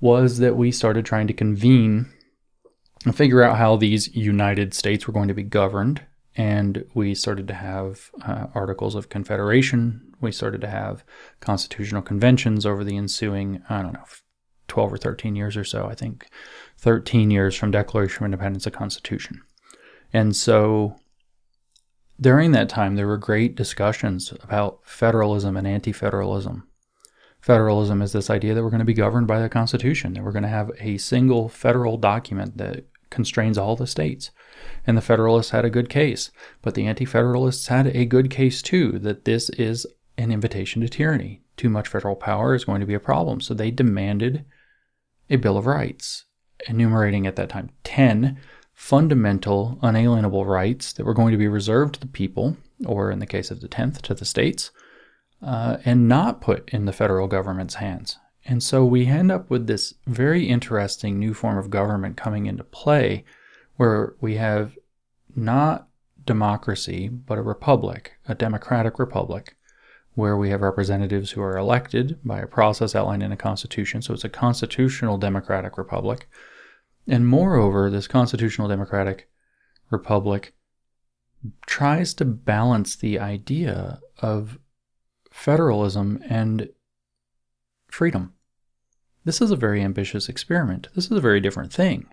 [0.00, 2.12] was that we started trying to convene
[3.04, 6.02] and figure out how these United States were going to be governed.
[6.36, 10.14] And we started to have uh, Articles of Confederation.
[10.20, 11.02] We started to have
[11.40, 14.04] constitutional conventions over the ensuing, I don't know,
[14.68, 15.86] 12 or 13 years or so.
[15.86, 16.26] I think
[16.78, 19.42] 13 years from Declaration of Independence to Constitution.
[20.12, 20.96] And so
[22.20, 26.68] during that time, there were great discussions about federalism and anti federalism.
[27.40, 30.32] Federalism is this idea that we're going to be governed by the Constitution, that we're
[30.32, 34.30] going to have a single federal document that constrains all the states.
[34.86, 36.30] And the Federalists had a good case,
[36.62, 39.86] but the Anti Federalists had a good case too that this is
[40.18, 41.42] an invitation to tyranny.
[41.56, 43.40] Too much federal power is going to be a problem.
[43.40, 44.44] So they demanded
[45.30, 46.24] a Bill of Rights,
[46.68, 48.38] enumerating at that time 10
[48.76, 53.26] fundamental, unalienable rights that were going to be reserved to the people, or in the
[53.26, 54.70] case of the 10th, to the states,
[55.42, 58.18] uh, and not put in the federal government's hands.
[58.44, 62.64] And so we end up with this very interesting new form of government coming into
[62.64, 63.24] play
[63.76, 64.76] where we have
[65.34, 65.88] not
[66.24, 69.56] democracy, but a republic, a democratic republic,
[70.14, 74.00] where we have representatives who are elected by a process outlined in a constitution.
[74.00, 76.26] So it's a constitutional democratic republic
[77.06, 79.28] and moreover, this constitutional democratic
[79.90, 80.54] republic
[81.66, 84.58] tries to balance the idea of
[85.30, 86.70] federalism and
[87.88, 88.32] freedom.
[89.24, 90.88] This is a very ambitious experiment.
[90.94, 92.08] This is a very different thing.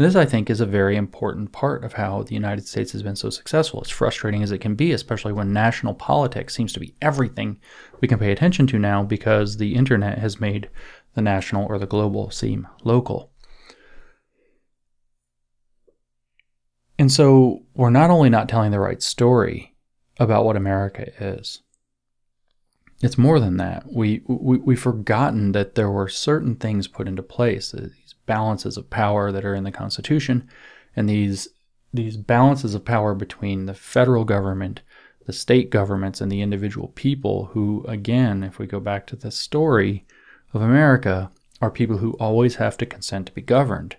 [0.00, 3.02] And this, I think, is a very important part of how the United States has
[3.02, 3.82] been so successful.
[3.84, 7.60] As frustrating as it can be, especially when national politics seems to be everything
[8.00, 10.70] we can pay attention to now because the internet has made
[11.12, 13.30] the national or the global seem local.
[16.98, 19.76] And so we're not only not telling the right story
[20.18, 21.60] about what America is,
[23.02, 23.84] it's more than that.
[23.92, 27.74] We, we, we've forgotten that there were certain things put into place,
[28.34, 30.48] balances of power that are in the Constitution,
[30.94, 31.48] and these,
[31.92, 34.82] these balances of power between the federal government,
[35.26, 39.30] the state governments, and the individual people who, again, if we go back to the
[39.30, 40.06] story
[40.54, 43.96] of America, are people who always have to consent to be governed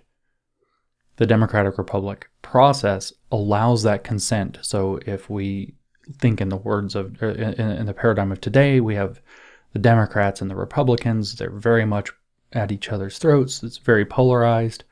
[1.16, 4.58] the Democratic Republic process allows that consent.
[4.62, 5.74] So if we
[6.18, 9.20] think in the words of in, in, the paradigm of today, we have
[9.72, 11.36] the Democrats and the Republicans.
[11.36, 12.10] They're very much
[12.52, 13.62] at each other's throats.
[13.62, 14.84] It's very polarized,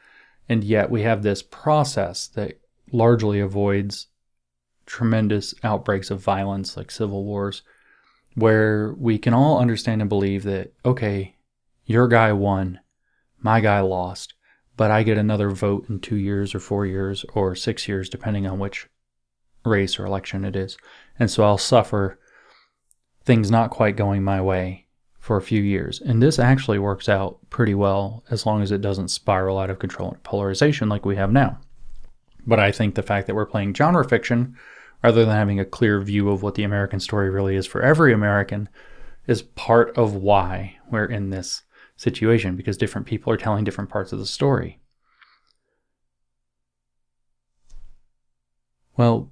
[0.49, 2.61] and yet we have this process that
[2.93, 4.09] largely avoids
[4.87, 7.63] tremendous outbreaks of violence like civil wars,
[8.35, 11.37] where we can all understand and believe that okay,
[11.85, 12.81] your guy won,
[13.41, 14.35] my guy lost
[14.81, 18.47] but I get another vote in two years or four years or six years, depending
[18.47, 18.89] on which
[19.63, 20.79] race or election it is.
[21.19, 22.19] And so I'll suffer
[23.23, 24.87] things not quite going my way
[25.21, 26.01] for a few years.
[26.01, 29.79] And this actually works out pretty well as long as it doesn't spiral out of
[29.79, 31.61] control and polarization like we have now.
[32.47, 34.57] But I think the fact that we're playing genre fiction
[35.05, 38.13] rather than having a clear view of what the American story really is for every
[38.13, 38.69] American
[39.27, 41.63] is part of why we're in this
[41.97, 44.81] situation because different people are telling different parts of the story.
[48.97, 49.31] Well,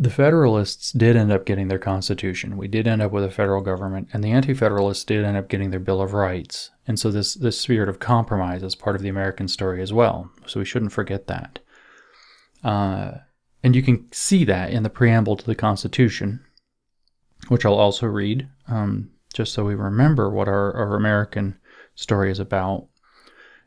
[0.00, 2.56] the Federalists did end up getting their Constitution.
[2.56, 5.50] We did end up with a federal government, and the Anti Federalists did end up
[5.50, 6.70] getting their Bill of Rights.
[6.86, 10.30] And so, this, this spirit of compromise is part of the American story as well.
[10.46, 11.58] So, we shouldn't forget that.
[12.64, 13.18] Uh,
[13.62, 16.42] and you can see that in the preamble to the Constitution,
[17.48, 18.48] which I'll also read.
[18.68, 21.58] Um, just so we remember what our, our American
[21.94, 22.88] story is about.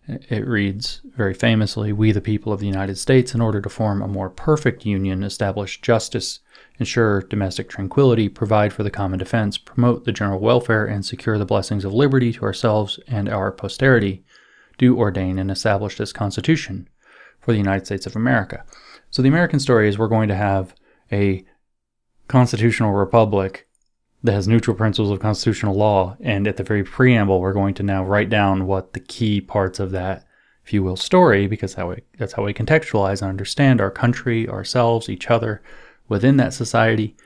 [0.05, 4.01] It reads very famously We, the people of the United States, in order to form
[4.01, 6.39] a more perfect union, establish justice,
[6.77, 11.45] ensure domestic tranquility, provide for the common defense, promote the general welfare, and secure the
[11.45, 14.25] blessings of liberty to ourselves and our posterity,
[14.77, 16.89] do ordain and establish this Constitution
[17.39, 18.65] for the United States of America.
[19.09, 20.75] So the American story is we're going to have
[21.11, 21.45] a
[22.27, 23.69] constitutional republic
[24.23, 26.15] that has neutral principles of constitutional law.
[26.21, 29.79] And at the very preamble, we're going to now write down what the key parts
[29.79, 30.25] of that,
[30.63, 31.75] if you will, story, because
[32.17, 35.61] that's how we contextualize and understand our country, ourselves, each other
[36.07, 37.17] within that society.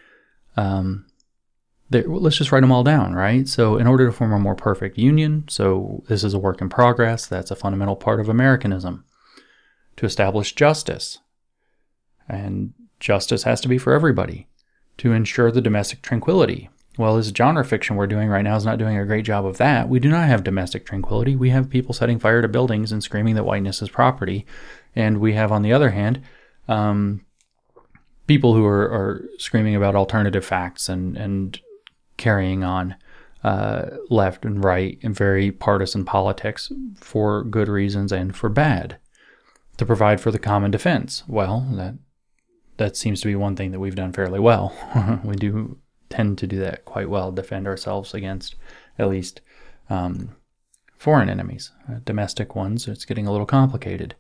[0.56, 1.06] Um,
[1.92, 3.48] let's just write them all down, right?
[3.48, 6.70] So, in order to form a more perfect union, so this is a work in
[6.70, 9.06] progress, that's a fundamental part of Americanism.
[9.98, 11.20] To establish justice,
[12.30, 14.48] and justice has to be for everybody.
[14.98, 18.80] To ensure the domestic tranquility, well, this genre fiction we're doing right now is not
[18.80, 19.88] doing a great job of that.
[19.88, 21.36] We do not have domestic tranquility.
[21.36, 24.46] We have people setting fire to buildings and screaming that whiteness is property.
[24.96, 26.22] And we have, on the other hand,
[26.68, 27.26] um,
[28.26, 31.60] people who are, are, screaming about alternative facts and, and
[32.18, 32.96] carrying on
[33.44, 38.98] uh, left and right in very partisan politics for good reasons and for bad
[39.78, 41.24] to provide for the common defense.
[41.28, 41.96] Well, that
[42.78, 44.74] that seems to be one thing that we've done fairly well.
[45.24, 45.78] we do
[46.10, 48.56] tend to do that quite well, defend ourselves against
[48.98, 49.42] at least
[49.90, 50.36] um,
[50.98, 51.72] foreign enemies.
[51.90, 54.16] Uh, domestic ones, it's getting a little complicated.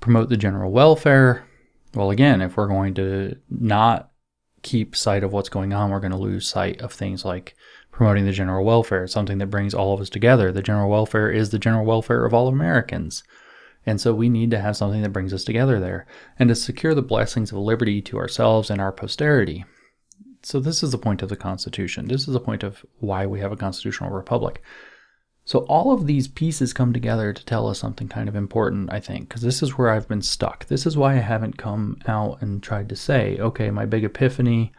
[0.00, 1.46] Promote the general welfare.
[1.94, 4.10] Well, again, if we're going to not
[4.62, 7.54] keep sight of what's going on, we're going to lose sight of things like
[7.90, 10.50] promoting the general welfare, something that brings all of us together.
[10.50, 13.22] The general welfare is the general welfare of all Americans.
[13.84, 16.06] And so we need to have something that brings us together there
[16.38, 19.64] and to secure the blessings of liberty to ourselves and our posterity.
[20.42, 22.08] So, this is the point of the Constitution.
[22.08, 24.62] This is the point of why we have a constitutional republic.
[25.44, 29.00] So, all of these pieces come together to tell us something kind of important, I
[29.00, 30.66] think, because this is where I've been stuck.
[30.66, 34.72] This is why I haven't come out and tried to say, okay, my big epiphany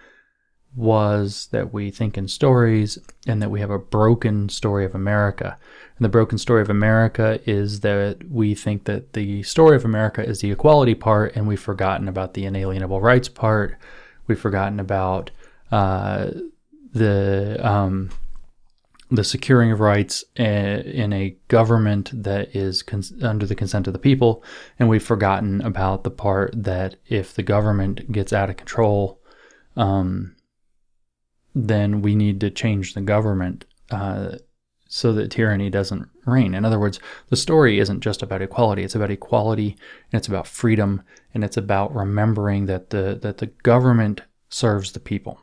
[0.75, 2.97] was that we think in stories
[3.27, 5.57] and that we have a broken story of America.
[5.97, 10.25] And the broken story of America is that we think that the story of America
[10.25, 13.77] is the equality part, and we've forgotten about the inalienable rights part.
[14.27, 15.29] We've forgotten about
[15.73, 16.29] uh,
[16.93, 18.11] the um,
[19.09, 23.99] the securing of rights in a government that is cons- under the consent of the
[23.99, 24.43] people,
[24.77, 29.19] and we've forgotten about the part that if the government gets out of control,
[29.75, 30.35] um,
[31.55, 34.37] then we need to change the government uh,
[34.87, 36.53] so that tyranny doesn't reign.
[36.53, 36.99] In other words,
[37.29, 39.75] the story isn't just about equality; it's about equality,
[40.11, 41.01] and it's about freedom,
[41.33, 45.42] and it's about remembering that the that the government serves the people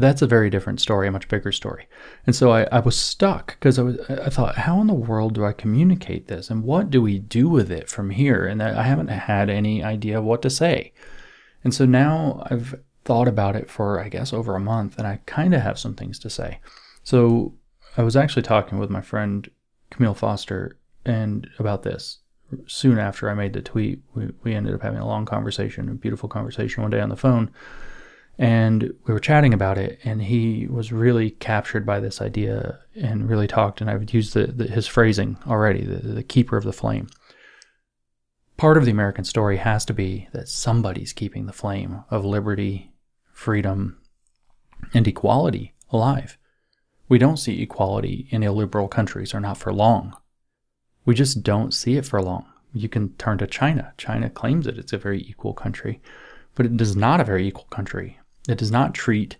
[0.00, 1.86] that's a very different story, a much bigger story.
[2.26, 5.34] And so I, I was stuck because I was I thought, how in the world
[5.34, 8.46] do I communicate this, and what do we do with it from here?
[8.46, 10.92] And I haven't had any idea what to say.
[11.64, 12.74] And so now I've
[13.04, 15.94] thought about it for I guess over a month, and I kind of have some
[15.94, 16.60] things to say.
[17.02, 17.54] So
[17.96, 19.48] I was actually talking with my friend
[19.90, 22.18] Camille Foster and about this
[22.66, 24.02] soon after I made the tweet.
[24.14, 27.16] We we ended up having a long conversation, a beautiful conversation one day on the
[27.16, 27.50] phone
[28.38, 33.28] and we were chatting about it and he was really captured by this idea and
[33.28, 36.72] really talked and i've used the, the, his phrasing already the, the keeper of the
[36.72, 37.08] flame.
[38.56, 42.92] Part of the american story has to be that somebody's keeping the flame of liberty
[43.32, 43.98] freedom
[44.94, 46.38] and equality alive.
[47.08, 50.16] We don't see equality in illiberal countries or not for long.
[51.04, 52.46] We just don't see it for long.
[52.74, 53.94] You can turn to china.
[53.96, 56.00] China claims it it's a very equal country
[56.58, 58.18] but it is not a very equal country
[58.48, 59.36] it does not treat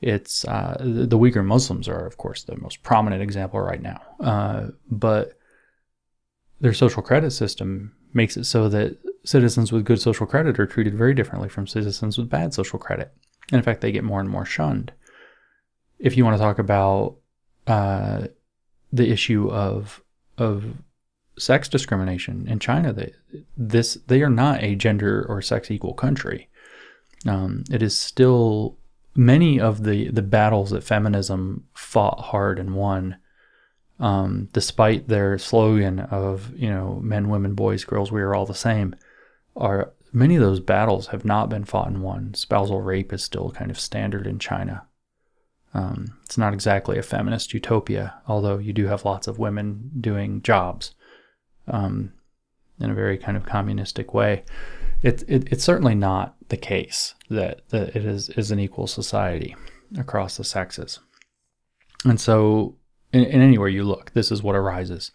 [0.00, 4.68] its uh, the Uyghur Muslims are of course the most prominent example right now, uh,
[4.90, 5.38] but
[6.60, 10.94] their social credit system makes it so that citizens with good social credit are treated
[10.94, 13.12] very differently from citizens with bad social credit.
[13.50, 14.92] And in fact, they get more and more shunned.
[15.98, 17.16] If you want to talk about
[17.66, 18.28] uh,
[18.92, 20.02] the issue of
[20.38, 20.64] of
[21.38, 23.12] sex discrimination in China, they,
[23.56, 26.48] this they are not a gender or sex equal country
[27.26, 28.78] um, it is still
[29.14, 33.16] many of the the battles that feminism fought hard and won,
[33.98, 38.54] um, despite their slogan of you know men, women, boys, girls, we are all the
[38.54, 38.94] same.
[39.56, 42.34] Are many of those battles have not been fought and won.
[42.34, 44.86] Spousal rape is still kind of standard in China.
[45.72, 50.42] Um, it's not exactly a feminist utopia, although you do have lots of women doing
[50.42, 50.94] jobs
[51.68, 52.12] um,
[52.80, 54.42] in a very kind of communistic way
[55.02, 59.54] it, it, it's certainly not the case that, that it is, is an equal society.
[59.98, 61.00] across the sexes.
[62.04, 62.76] And so,
[63.12, 65.10] in, in anywhere you look, this is what arises.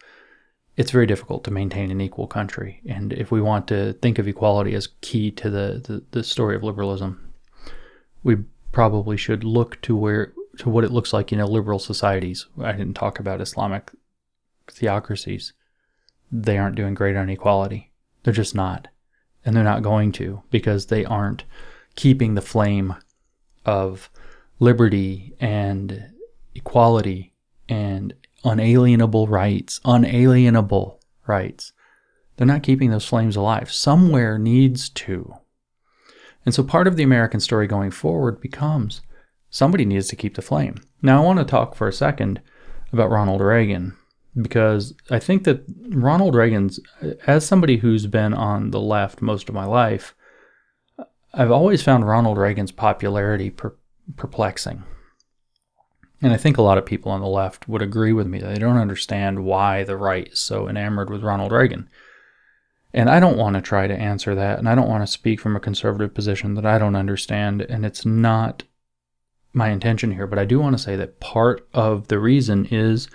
[0.76, 2.82] It's very difficult to maintain an equal country.
[2.86, 6.54] And if we want to think of equality as key to the, the, the story
[6.54, 7.32] of liberalism,
[8.22, 8.36] we
[8.72, 12.46] probably should look to where to what it looks like in liberal societies.
[12.62, 13.90] I didn't talk about Islamic
[14.70, 15.52] theocracies.
[16.32, 17.92] They aren't doing great on equality.
[18.22, 18.88] They're just not.
[19.46, 21.44] And they're not going to because they aren't
[21.94, 22.96] keeping the flame
[23.64, 24.10] of
[24.58, 26.12] liberty and
[26.54, 27.32] equality
[27.68, 28.12] and
[28.44, 31.72] unalienable rights, unalienable rights.
[32.36, 33.72] They're not keeping those flames alive.
[33.72, 35.34] Somewhere needs to.
[36.44, 39.00] And so part of the American story going forward becomes
[39.48, 40.76] somebody needs to keep the flame.
[41.02, 42.40] Now, I want to talk for a second
[42.92, 43.96] about Ronald Reagan
[44.40, 46.78] because I think that Ronald Reagan's,
[47.26, 50.14] as somebody who's been on the left most of my life,
[51.32, 53.76] I've always found Ronald Reagan's popularity per-
[54.16, 54.84] perplexing.
[56.22, 58.54] And I think a lot of people on the left would agree with me they
[58.54, 61.88] don't understand why the right is so enamored with Ronald Reagan.
[62.94, 65.40] And I don't want to try to answer that, and I don't want to speak
[65.40, 68.62] from a conservative position that I don't understand, and it's not
[69.52, 73.08] my intention here, but I do want to say that part of the reason is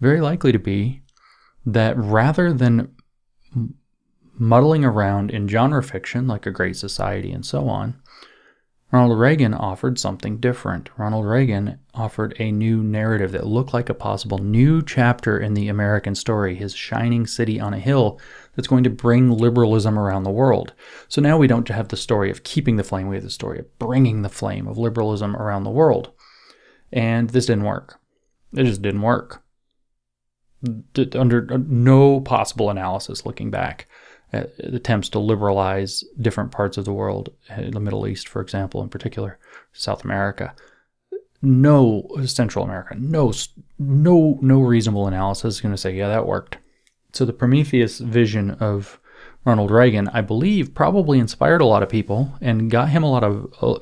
[0.00, 1.02] very likely to be
[1.66, 2.94] that rather than
[4.34, 8.00] muddling around in genre fiction like A Great Society and so on,
[8.92, 10.90] Ronald Reagan offered something different.
[10.96, 15.68] Ronald Reagan offered a new narrative that looked like a possible new chapter in the
[15.68, 18.18] American story, his shining city on a hill
[18.56, 20.72] that's going to bring liberalism around the world.
[21.08, 23.60] So now we don't have the story of keeping the flame, we have the story
[23.60, 26.10] of bringing the flame of liberalism around the world.
[26.92, 28.00] And this didn't work.
[28.56, 29.44] It just didn't work.
[31.14, 33.86] Under no possible analysis looking back.
[34.32, 38.80] Uh, attempts to liberalize different parts of the world, uh, the Middle East, for example,
[38.80, 39.38] in particular,
[39.72, 40.54] South America.
[41.42, 43.32] No Central America, no
[43.78, 46.58] no no reasonable analysis is going to say, yeah, that worked.
[47.12, 49.00] So the Prometheus vision of
[49.44, 53.24] Ronald Reagan, I believe, probably inspired a lot of people and got him a lot
[53.24, 53.52] of.
[53.60, 53.78] Uh,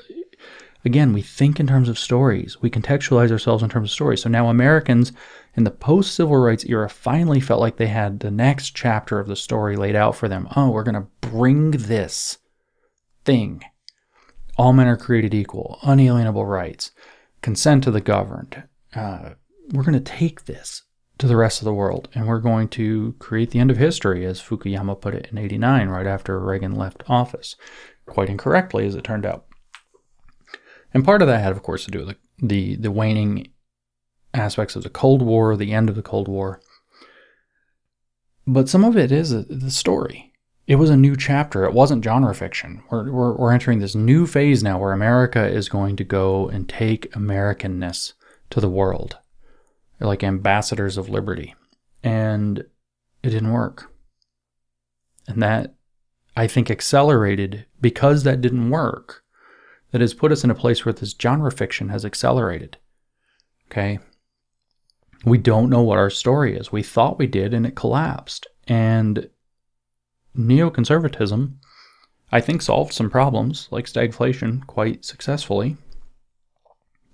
[0.84, 2.62] again, we think in terms of stories.
[2.62, 4.22] We contextualize ourselves in terms of stories.
[4.22, 5.12] So now Americans
[5.54, 9.26] in the post civil rights era finally felt like they had the next chapter of
[9.26, 10.48] the story laid out for them.
[10.54, 12.38] Oh, we're going to bring this
[13.24, 13.62] thing.
[14.56, 16.92] All men are created equal, unalienable rights,
[17.42, 18.64] consent to the governed.
[18.94, 19.30] Uh,
[19.72, 20.82] we're going to take this
[21.18, 24.24] to the rest of the world and we're going to create the end of history,
[24.24, 27.56] as Fukuyama put it in 89, right after Reagan left office.
[28.06, 29.46] Quite incorrectly, as it turned out.
[30.94, 33.48] And part of that had, of course, to do with the, the, the waning
[34.34, 36.60] aspects of the Cold War, the end of the Cold War.
[38.46, 40.32] But some of it is the story.
[40.66, 41.64] It was a new chapter.
[41.64, 42.82] It wasn't genre fiction.
[42.90, 46.68] We're, we're, we're entering this new phase now where America is going to go and
[46.68, 48.12] take Americanness
[48.50, 49.18] to the world.
[49.98, 51.54] They're like ambassadors of liberty.
[52.02, 52.58] And
[53.22, 53.90] it didn't work.
[55.26, 55.74] And that,
[56.36, 59.24] I think, accelerated because that didn't work.
[59.90, 62.76] That has put us in a place where this genre fiction has accelerated.
[63.70, 63.98] Okay?
[65.24, 66.72] We don't know what our story is.
[66.72, 68.46] We thought we did and it collapsed.
[68.66, 69.28] And
[70.36, 71.54] neoconservatism,
[72.30, 75.76] I think, solved some problems like stagflation quite successfully,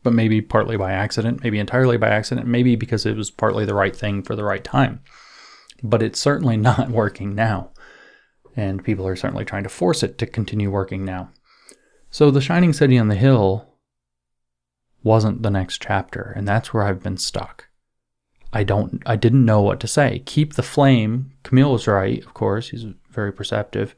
[0.02, 3.74] but maybe partly by accident, maybe entirely by accident, maybe because it was partly the
[3.74, 5.00] right thing for the right time.
[5.82, 7.70] But it's certainly not working now.
[8.56, 11.30] And people are certainly trying to force it to continue working now.
[12.10, 13.66] So the Shining City on the Hill
[15.02, 17.66] wasn't the next chapter, and that's where I've been stuck.
[18.54, 20.22] I don't I didn't know what to say.
[20.24, 21.32] Keep the flame.
[21.42, 22.68] Camille was right, of course.
[22.68, 23.96] He's very perceptive.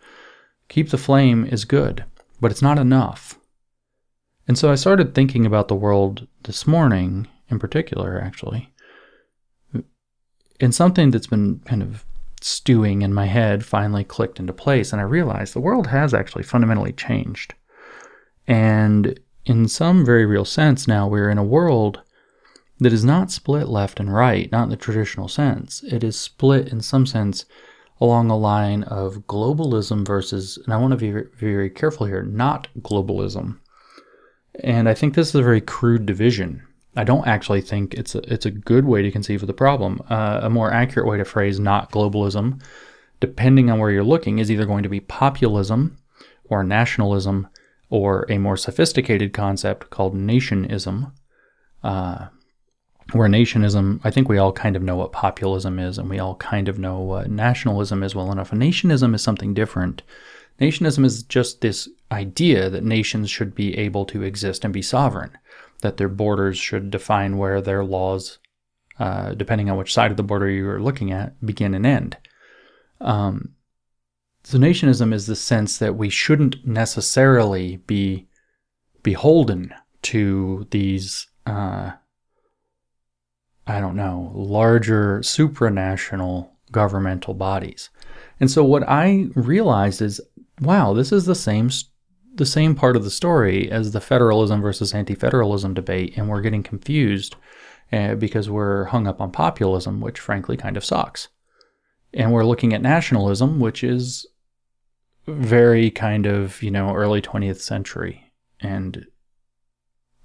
[0.68, 2.04] Keep the flame is good,
[2.40, 3.38] but it's not enough.
[4.48, 8.72] And so I started thinking about the world this morning in particular actually.
[10.58, 12.06] And something that's been kind of
[12.40, 16.44] stewing in my head finally clicked into place and I realized the world has actually
[16.44, 17.52] fundamentally changed.
[18.46, 22.00] And in some very real sense now we're in a world
[22.78, 25.82] that is not split left and right, not in the traditional sense.
[25.84, 27.46] It is split in some sense
[28.00, 32.68] along a line of globalism versus, and I want to be very, careful here, not
[32.80, 33.58] globalism.
[34.62, 36.62] And I think this is a very crude division.
[36.94, 40.02] I don't actually think it's a, it's a good way to conceive of the problem.
[40.08, 42.62] Uh, a more accurate way to phrase not globalism,
[43.20, 45.98] depending on where you're looking, is either going to be populism
[46.44, 47.48] or nationalism
[47.88, 51.12] or a more sophisticated concept called nationism.
[51.82, 52.26] Uh,
[53.12, 56.34] where nationism, I think we all kind of know what populism is and we all
[56.36, 58.52] kind of know what nationalism is well enough.
[58.52, 60.02] And nationism is something different.
[60.60, 65.36] Nationism is just this idea that nations should be able to exist and be sovereign,
[65.82, 68.38] that their borders should define where their laws,
[68.98, 72.16] uh, depending on which side of the border you're looking at, begin and end.
[73.00, 73.54] Um,
[74.42, 78.28] so, nationism is the sense that we shouldn't necessarily be
[79.02, 81.92] beholden to these, uh,
[83.66, 87.90] I don't know, larger supranational governmental bodies.
[88.38, 90.20] And so, what I realized is
[90.60, 91.70] wow, this is the same
[92.34, 96.62] the same part of the story as the federalism versus anti-federalism debate, and we're getting
[96.62, 97.34] confused
[97.92, 101.28] uh, because we're hung up on populism, which frankly kind of sucks.
[102.12, 104.26] And we're looking at nationalism, which is
[105.26, 109.06] very kind of you know early 20th century and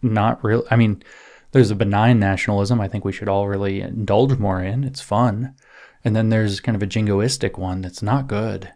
[0.01, 0.63] not real.
[0.69, 1.03] I mean,
[1.51, 4.83] there's a benign nationalism I think we should all really indulge more in.
[4.83, 5.55] It's fun.
[6.03, 8.73] And then there's kind of a jingoistic one that's not good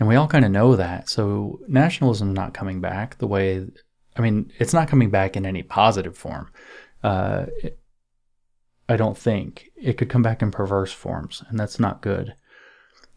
[0.00, 1.10] and we all kind of know that.
[1.10, 3.66] So nationalism not coming back the way,
[4.16, 6.50] I mean, it's not coming back in any positive form.
[7.04, 7.46] Uh,
[8.88, 12.34] I don't think it could come back in perverse forms, and that's not good.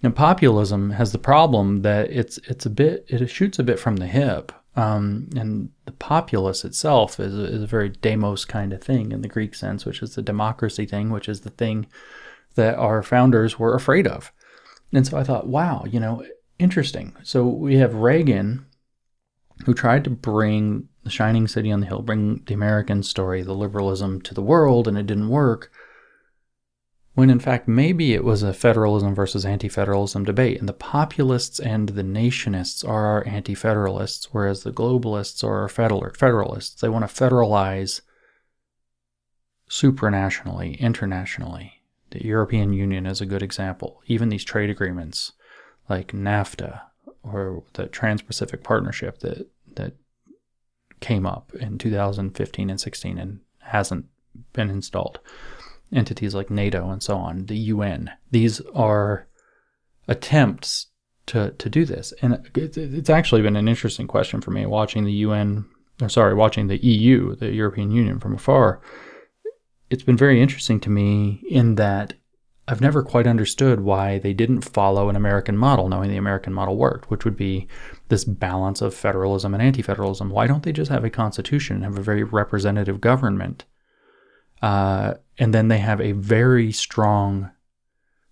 [0.04, 3.96] And populism has the problem that it's it's a bit it shoots a bit from
[3.96, 9.12] the hip, um, and the populace itself is is a very demos kind of thing
[9.12, 11.88] in the Greek sense, which is the democracy thing, which is the thing
[12.56, 14.32] that our founders were afraid of.
[14.92, 16.26] And so I thought, wow, you know,
[16.60, 17.16] interesting.
[17.24, 18.66] So we have Reagan,
[19.66, 23.54] who tried to bring the Shining City on the Hill, bring the American story, the
[23.54, 25.72] liberalism to the world, and it didn't work.
[27.16, 31.60] When in fact, maybe it was a federalism versus anti federalism debate, and the populists
[31.60, 36.82] and the nationists are our anti federalists, whereas the globalists are our federalists.
[36.82, 38.02] They want to federalize
[39.70, 41.84] supranationally, internationally.
[42.10, 44.02] The European Union is a good example.
[44.08, 45.34] Even these trade agreements
[45.90, 46.82] like NAFTA
[47.24, 49.94] or the Trans-Pacific Partnership that that
[51.00, 54.06] came up in 2015 and 16 and hasn't
[54.54, 55.20] been installed.
[55.94, 58.12] Entities like NATO and so on, the UN.
[58.32, 59.28] These are
[60.08, 60.88] attempts
[61.28, 65.14] to to do this, and it's actually been an interesting question for me watching the
[65.14, 65.66] UN.
[66.02, 68.82] Or sorry, watching the EU, the European Union from afar.
[69.90, 72.16] It's been very interesting to me in that
[72.68, 76.78] I've never quite understood why they didn't follow an American model, knowing the American model
[76.78, 77.68] worked, which would be
[78.08, 80.30] this balance of federalism and anti federalism.
[80.30, 83.66] Why don't they just have a constitution and have a very representative government?
[84.64, 87.52] Uh, and then they have a very strong,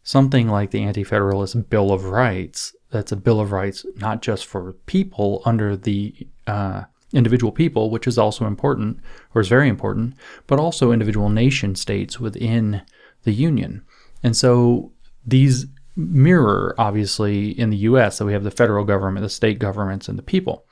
[0.02, 2.74] something like the Anti Federalist Bill of Rights.
[2.90, 6.16] That's a Bill of Rights not just for people under the
[6.48, 9.02] uh, individual people, which is also important,
[9.36, 10.14] or is very important,
[10.48, 12.82] but also individual nation states within
[13.24, 13.84] the Union.
[14.24, 14.94] And so
[15.26, 15.66] these
[15.98, 20.18] mirror, obviously, in the US, so we have the federal government, the state governments, and
[20.18, 20.66] the people.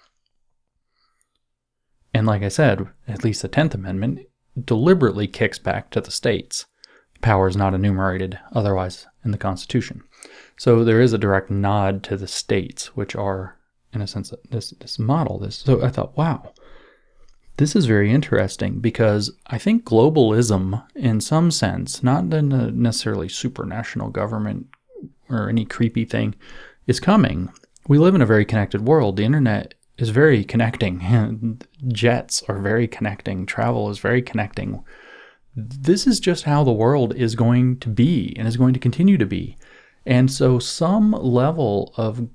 [2.14, 4.29] And like I said, at least the 10th Amendment
[4.66, 6.66] deliberately kicks back to the states.
[7.22, 10.04] Power is not enumerated otherwise in the Constitution.
[10.58, 13.58] So there is a direct nod to the states, which are,
[13.94, 15.40] in a sense, this, this model.
[15.40, 15.58] This.
[15.58, 16.54] So I thought, wow,
[17.58, 23.28] this is very interesting because I think globalism, in some sense, not in a necessarily
[23.28, 24.68] supranational government
[25.30, 26.36] or any creepy thing,
[26.88, 27.50] is coming.
[27.88, 29.18] We live in a very connected world.
[29.18, 31.60] The internet is very connecting.
[31.88, 33.46] Jets are very connecting.
[33.46, 34.84] Travel is very connecting.
[35.56, 39.18] This is just how the world is going to be and is going to continue
[39.18, 39.58] to be.
[40.06, 42.30] And so, some level of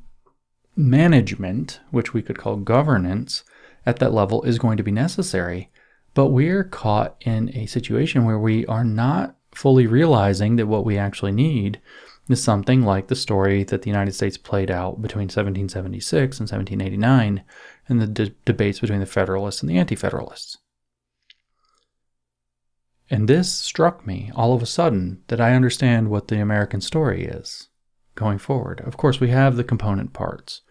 [0.76, 3.44] management, which we could call governance,
[3.86, 5.70] at that level is going to be necessary.
[6.14, 10.98] But we're caught in a situation where we are not fully realizing that what we
[10.98, 11.80] actually need
[12.28, 17.44] is something like the story that the United States played out between 1776 and 1789
[17.88, 20.58] and the de- debates between the Federalists and the Anti Federalists.
[23.10, 27.24] And this struck me all of a sudden that I understand what the American story
[27.24, 27.68] is
[28.14, 28.80] going forward.
[28.80, 30.62] Of course, we have the component parts,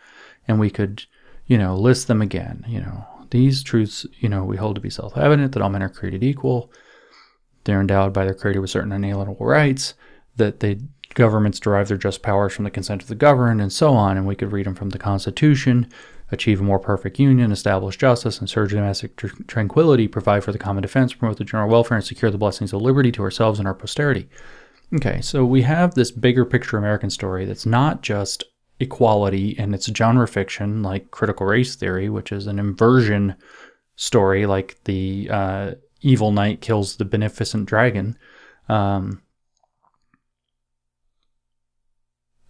[0.47, 1.05] and we could
[1.45, 2.65] you know, list them again.
[2.67, 5.83] You know, these truths, you know, we hold to be self evident that all men
[5.83, 6.71] are created equal.
[7.63, 9.93] They're endowed by their creator with certain inalienable rights,
[10.35, 10.79] that they
[11.13, 14.17] governments derive their just powers from the consent of the governed, and so on.
[14.17, 15.87] And we could read them from the Constitution
[16.33, 20.81] achieve a more perfect union, establish justice, and domestic tr- tranquility, provide for the common
[20.81, 23.73] defense, promote the general welfare, and secure the blessings of liberty to ourselves and our
[23.73, 24.27] posterity.
[24.95, 28.43] Okay, so we have this bigger picture American story that's not just
[28.79, 33.33] equality and it's genre fiction like critical race theory which is an inversion
[33.95, 38.17] story like the uh, evil knight kills the beneficent dragon
[38.69, 39.21] um,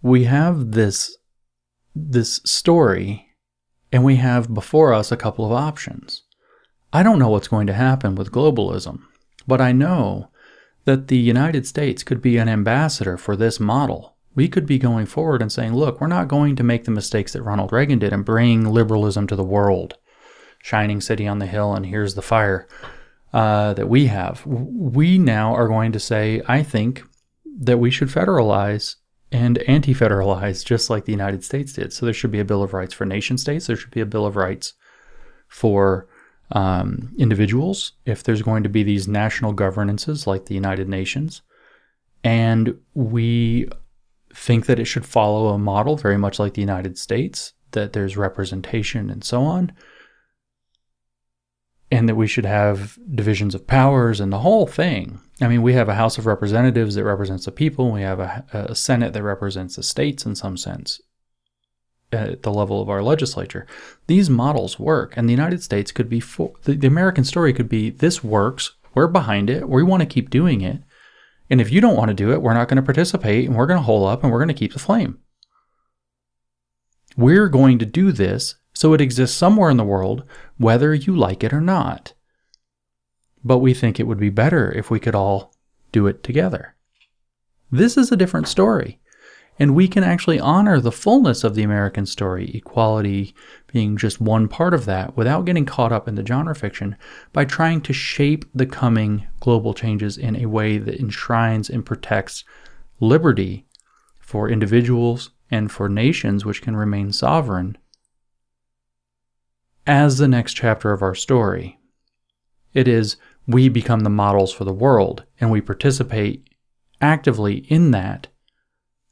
[0.04, 1.16] we have this
[1.94, 3.26] this story
[3.90, 6.24] and we have before us a couple of options.
[6.92, 9.00] I don't know what's going to happen with globalism,
[9.46, 10.30] but I know
[10.84, 14.16] that the United States could be an ambassador for this model.
[14.34, 17.32] We could be going forward and saying, look, we're not going to make the mistakes
[17.32, 19.96] that Ronald Reagan did and bring liberalism to the world.
[20.62, 22.68] Shining city on the hill, and here's the fire
[23.32, 24.44] uh, that we have.
[24.44, 27.04] We now are going to say, I think
[27.60, 28.96] that we should federalize
[29.34, 31.92] and anti federalize just like the United States did.
[31.92, 34.06] So there should be a Bill of Rights for nation states, there should be a
[34.06, 34.74] Bill of Rights
[35.48, 36.06] for
[36.52, 41.42] um, individuals if there's going to be these national governances like the United Nations.
[42.22, 43.68] And we
[44.32, 48.16] think that it should follow a model very much like the United States, that there's
[48.16, 49.72] representation and so on
[51.94, 55.20] and that we should have divisions of powers and the whole thing.
[55.40, 58.44] I mean, we have a House of Representatives that represents the people, we have a,
[58.52, 61.00] a Senate that represents the states in some sense
[62.12, 63.64] uh, at the level of our legislature.
[64.08, 67.68] These models work, and the United States could be for the, the American story could
[67.68, 70.82] be this works, we're behind it, we want to keep doing it.
[71.48, 73.66] And if you don't want to do it, we're not going to participate and we're
[73.66, 75.20] going to hole up and we're going to keep the flame.
[77.16, 80.24] We're going to do this so it exists somewhere in the world,
[80.58, 82.12] whether you like it or not.
[83.44, 85.54] But we think it would be better if we could all
[85.92, 86.74] do it together.
[87.70, 89.00] This is a different story.
[89.58, 93.34] And we can actually honor the fullness of the American story, equality
[93.72, 96.96] being just one part of that, without getting caught up in the genre fiction,
[97.32, 102.42] by trying to shape the coming global changes in a way that enshrines and protects
[102.98, 103.66] liberty
[104.18, 107.78] for individuals and for nations which can remain sovereign
[109.86, 111.78] as the next chapter of our story.
[112.72, 113.16] It is
[113.46, 116.48] we become the models for the world and we participate
[117.00, 118.28] actively in that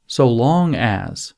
[0.07, 1.33] so long as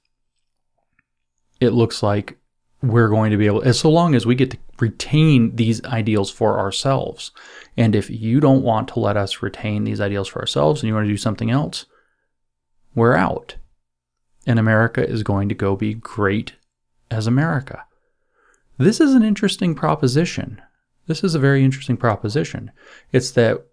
[1.59, 2.38] it looks like
[2.81, 6.59] we're going to be able so long as we get to retain these ideals for
[6.59, 7.31] ourselves.
[7.77, 10.93] And if you don't want to let us retain these ideals for ourselves and you
[10.93, 11.86] want to do something else
[12.93, 13.55] we're out.
[14.47, 16.53] And america is going to go be great
[17.09, 17.86] as america
[18.78, 20.61] this is an interesting proposition.
[21.07, 22.71] This is a very interesting proposition.
[23.11, 23.65] It's that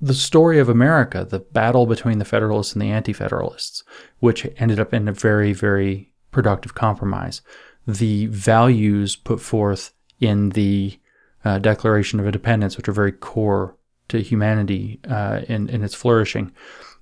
[0.00, 3.84] the story of America, the battle between the Federalists and the Anti Federalists,
[4.18, 7.42] which ended up in a very, very productive compromise,
[7.86, 10.98] the values put forth in the
[11.44, 13.76] uh, Declaration of Independence, which are very core
[14.08, 16.52] to humanity uh, in, in its flourishing,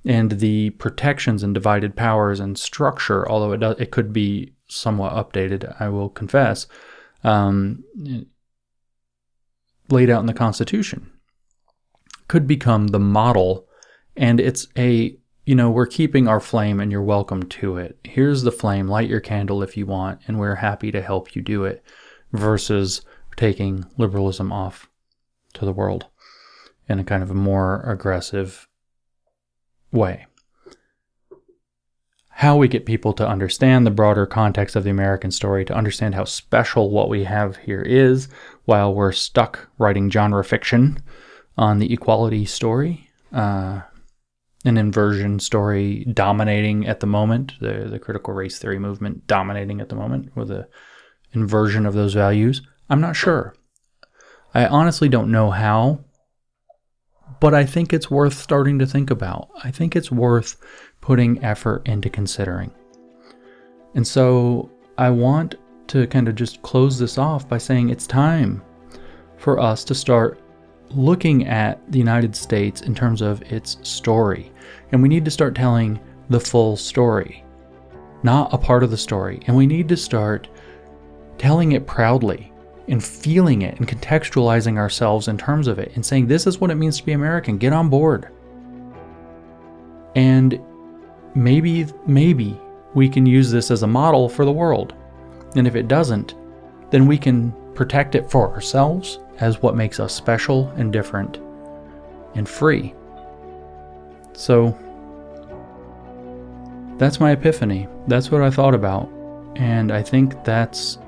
[0.05, 5.13] and the protections and divided powers and structure, although it, does, it could be somewhat
[5.13, 6.67] updated, I will confess,
[7.25, 7.85] um,
[9.89, 11.11] laid out in the Constitution,
[12.29, 13.67] could become the model.
[14.17, 17.99] And it's a, you know, we're keeping our flame and you're welcome to it.
[18.05, 21.43] Here's the flame, light your candle if you want, and we're happy to help you
[21.43, 21.83] do it,
[22.33, 23.03] versus
[23.37, 24.89] taking liberalism off
[25.55, 26.07] to the world
[26.89, 28.69] in a kind of a more aggressive
[29.93, 30.27] way
[32.41, 36.15] how we get people to understand the broader context of the American story, to understand
[36.15, 38.29] how special what we have here is,
[38.65, 40.99] while we're stuck writing genre fiction
[41.59, 43.83] on the equality story, uh,
[44.65, 49.91] an inversion story dominating at the moment, the, the critical race theory movement dominating at
[49.91, 50.67] the moment with a
[51.35, 52.63] inversion of those values.
[52.89, 53.55] I'm not sure.
[54.55, 56.07] I honestly don't know how,
[57.41, 59.49] but I think it's worth starting to think about.
[59.65, 60.57] I think it's worth
[61.01, 62.71] putting effort into considering.
[63.95, 65.57] And so I want
[65.89, 68.63] to kind of just close this off by saying it's time
[69.39, 70.41] for us to start
[70.91, 74.53] looking at the United States in terms of its story.
[74.93, 77.45] And we need to start telling the full story,
[78.23, 79.41] not a part of the story.
[79.47, 80.49] And we need to start
[81.39, 82.50] telling it proudly
[82.91, 86.71] and feeling it and contextualizing ourselves in terms of it and saying, this is what
[86.71, 87.57] it means to be American.
[87.57, 88.29] Get on board.
[90.17, 90.61] And
[91.37, 92.61] maybe, maybe
[92.95, 94.93] we can use this as a model for the world.
[95.55, 96.35] And if it doesn't,
[96.91, 101.39] then we can protect it for ourselves as what makes us special and different
[102.35, 102.95] and free.
[104.33, 104.77] So,
[106.99, 107.89] that's my epiphany.
[108.09, 109.09] That's what I thought about.
[109.57, 110.99] And I think that's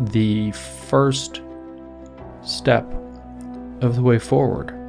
[0.00, 1.42] the first
[2.42, 2.90] step
[3.82, 4.79] of the way forward.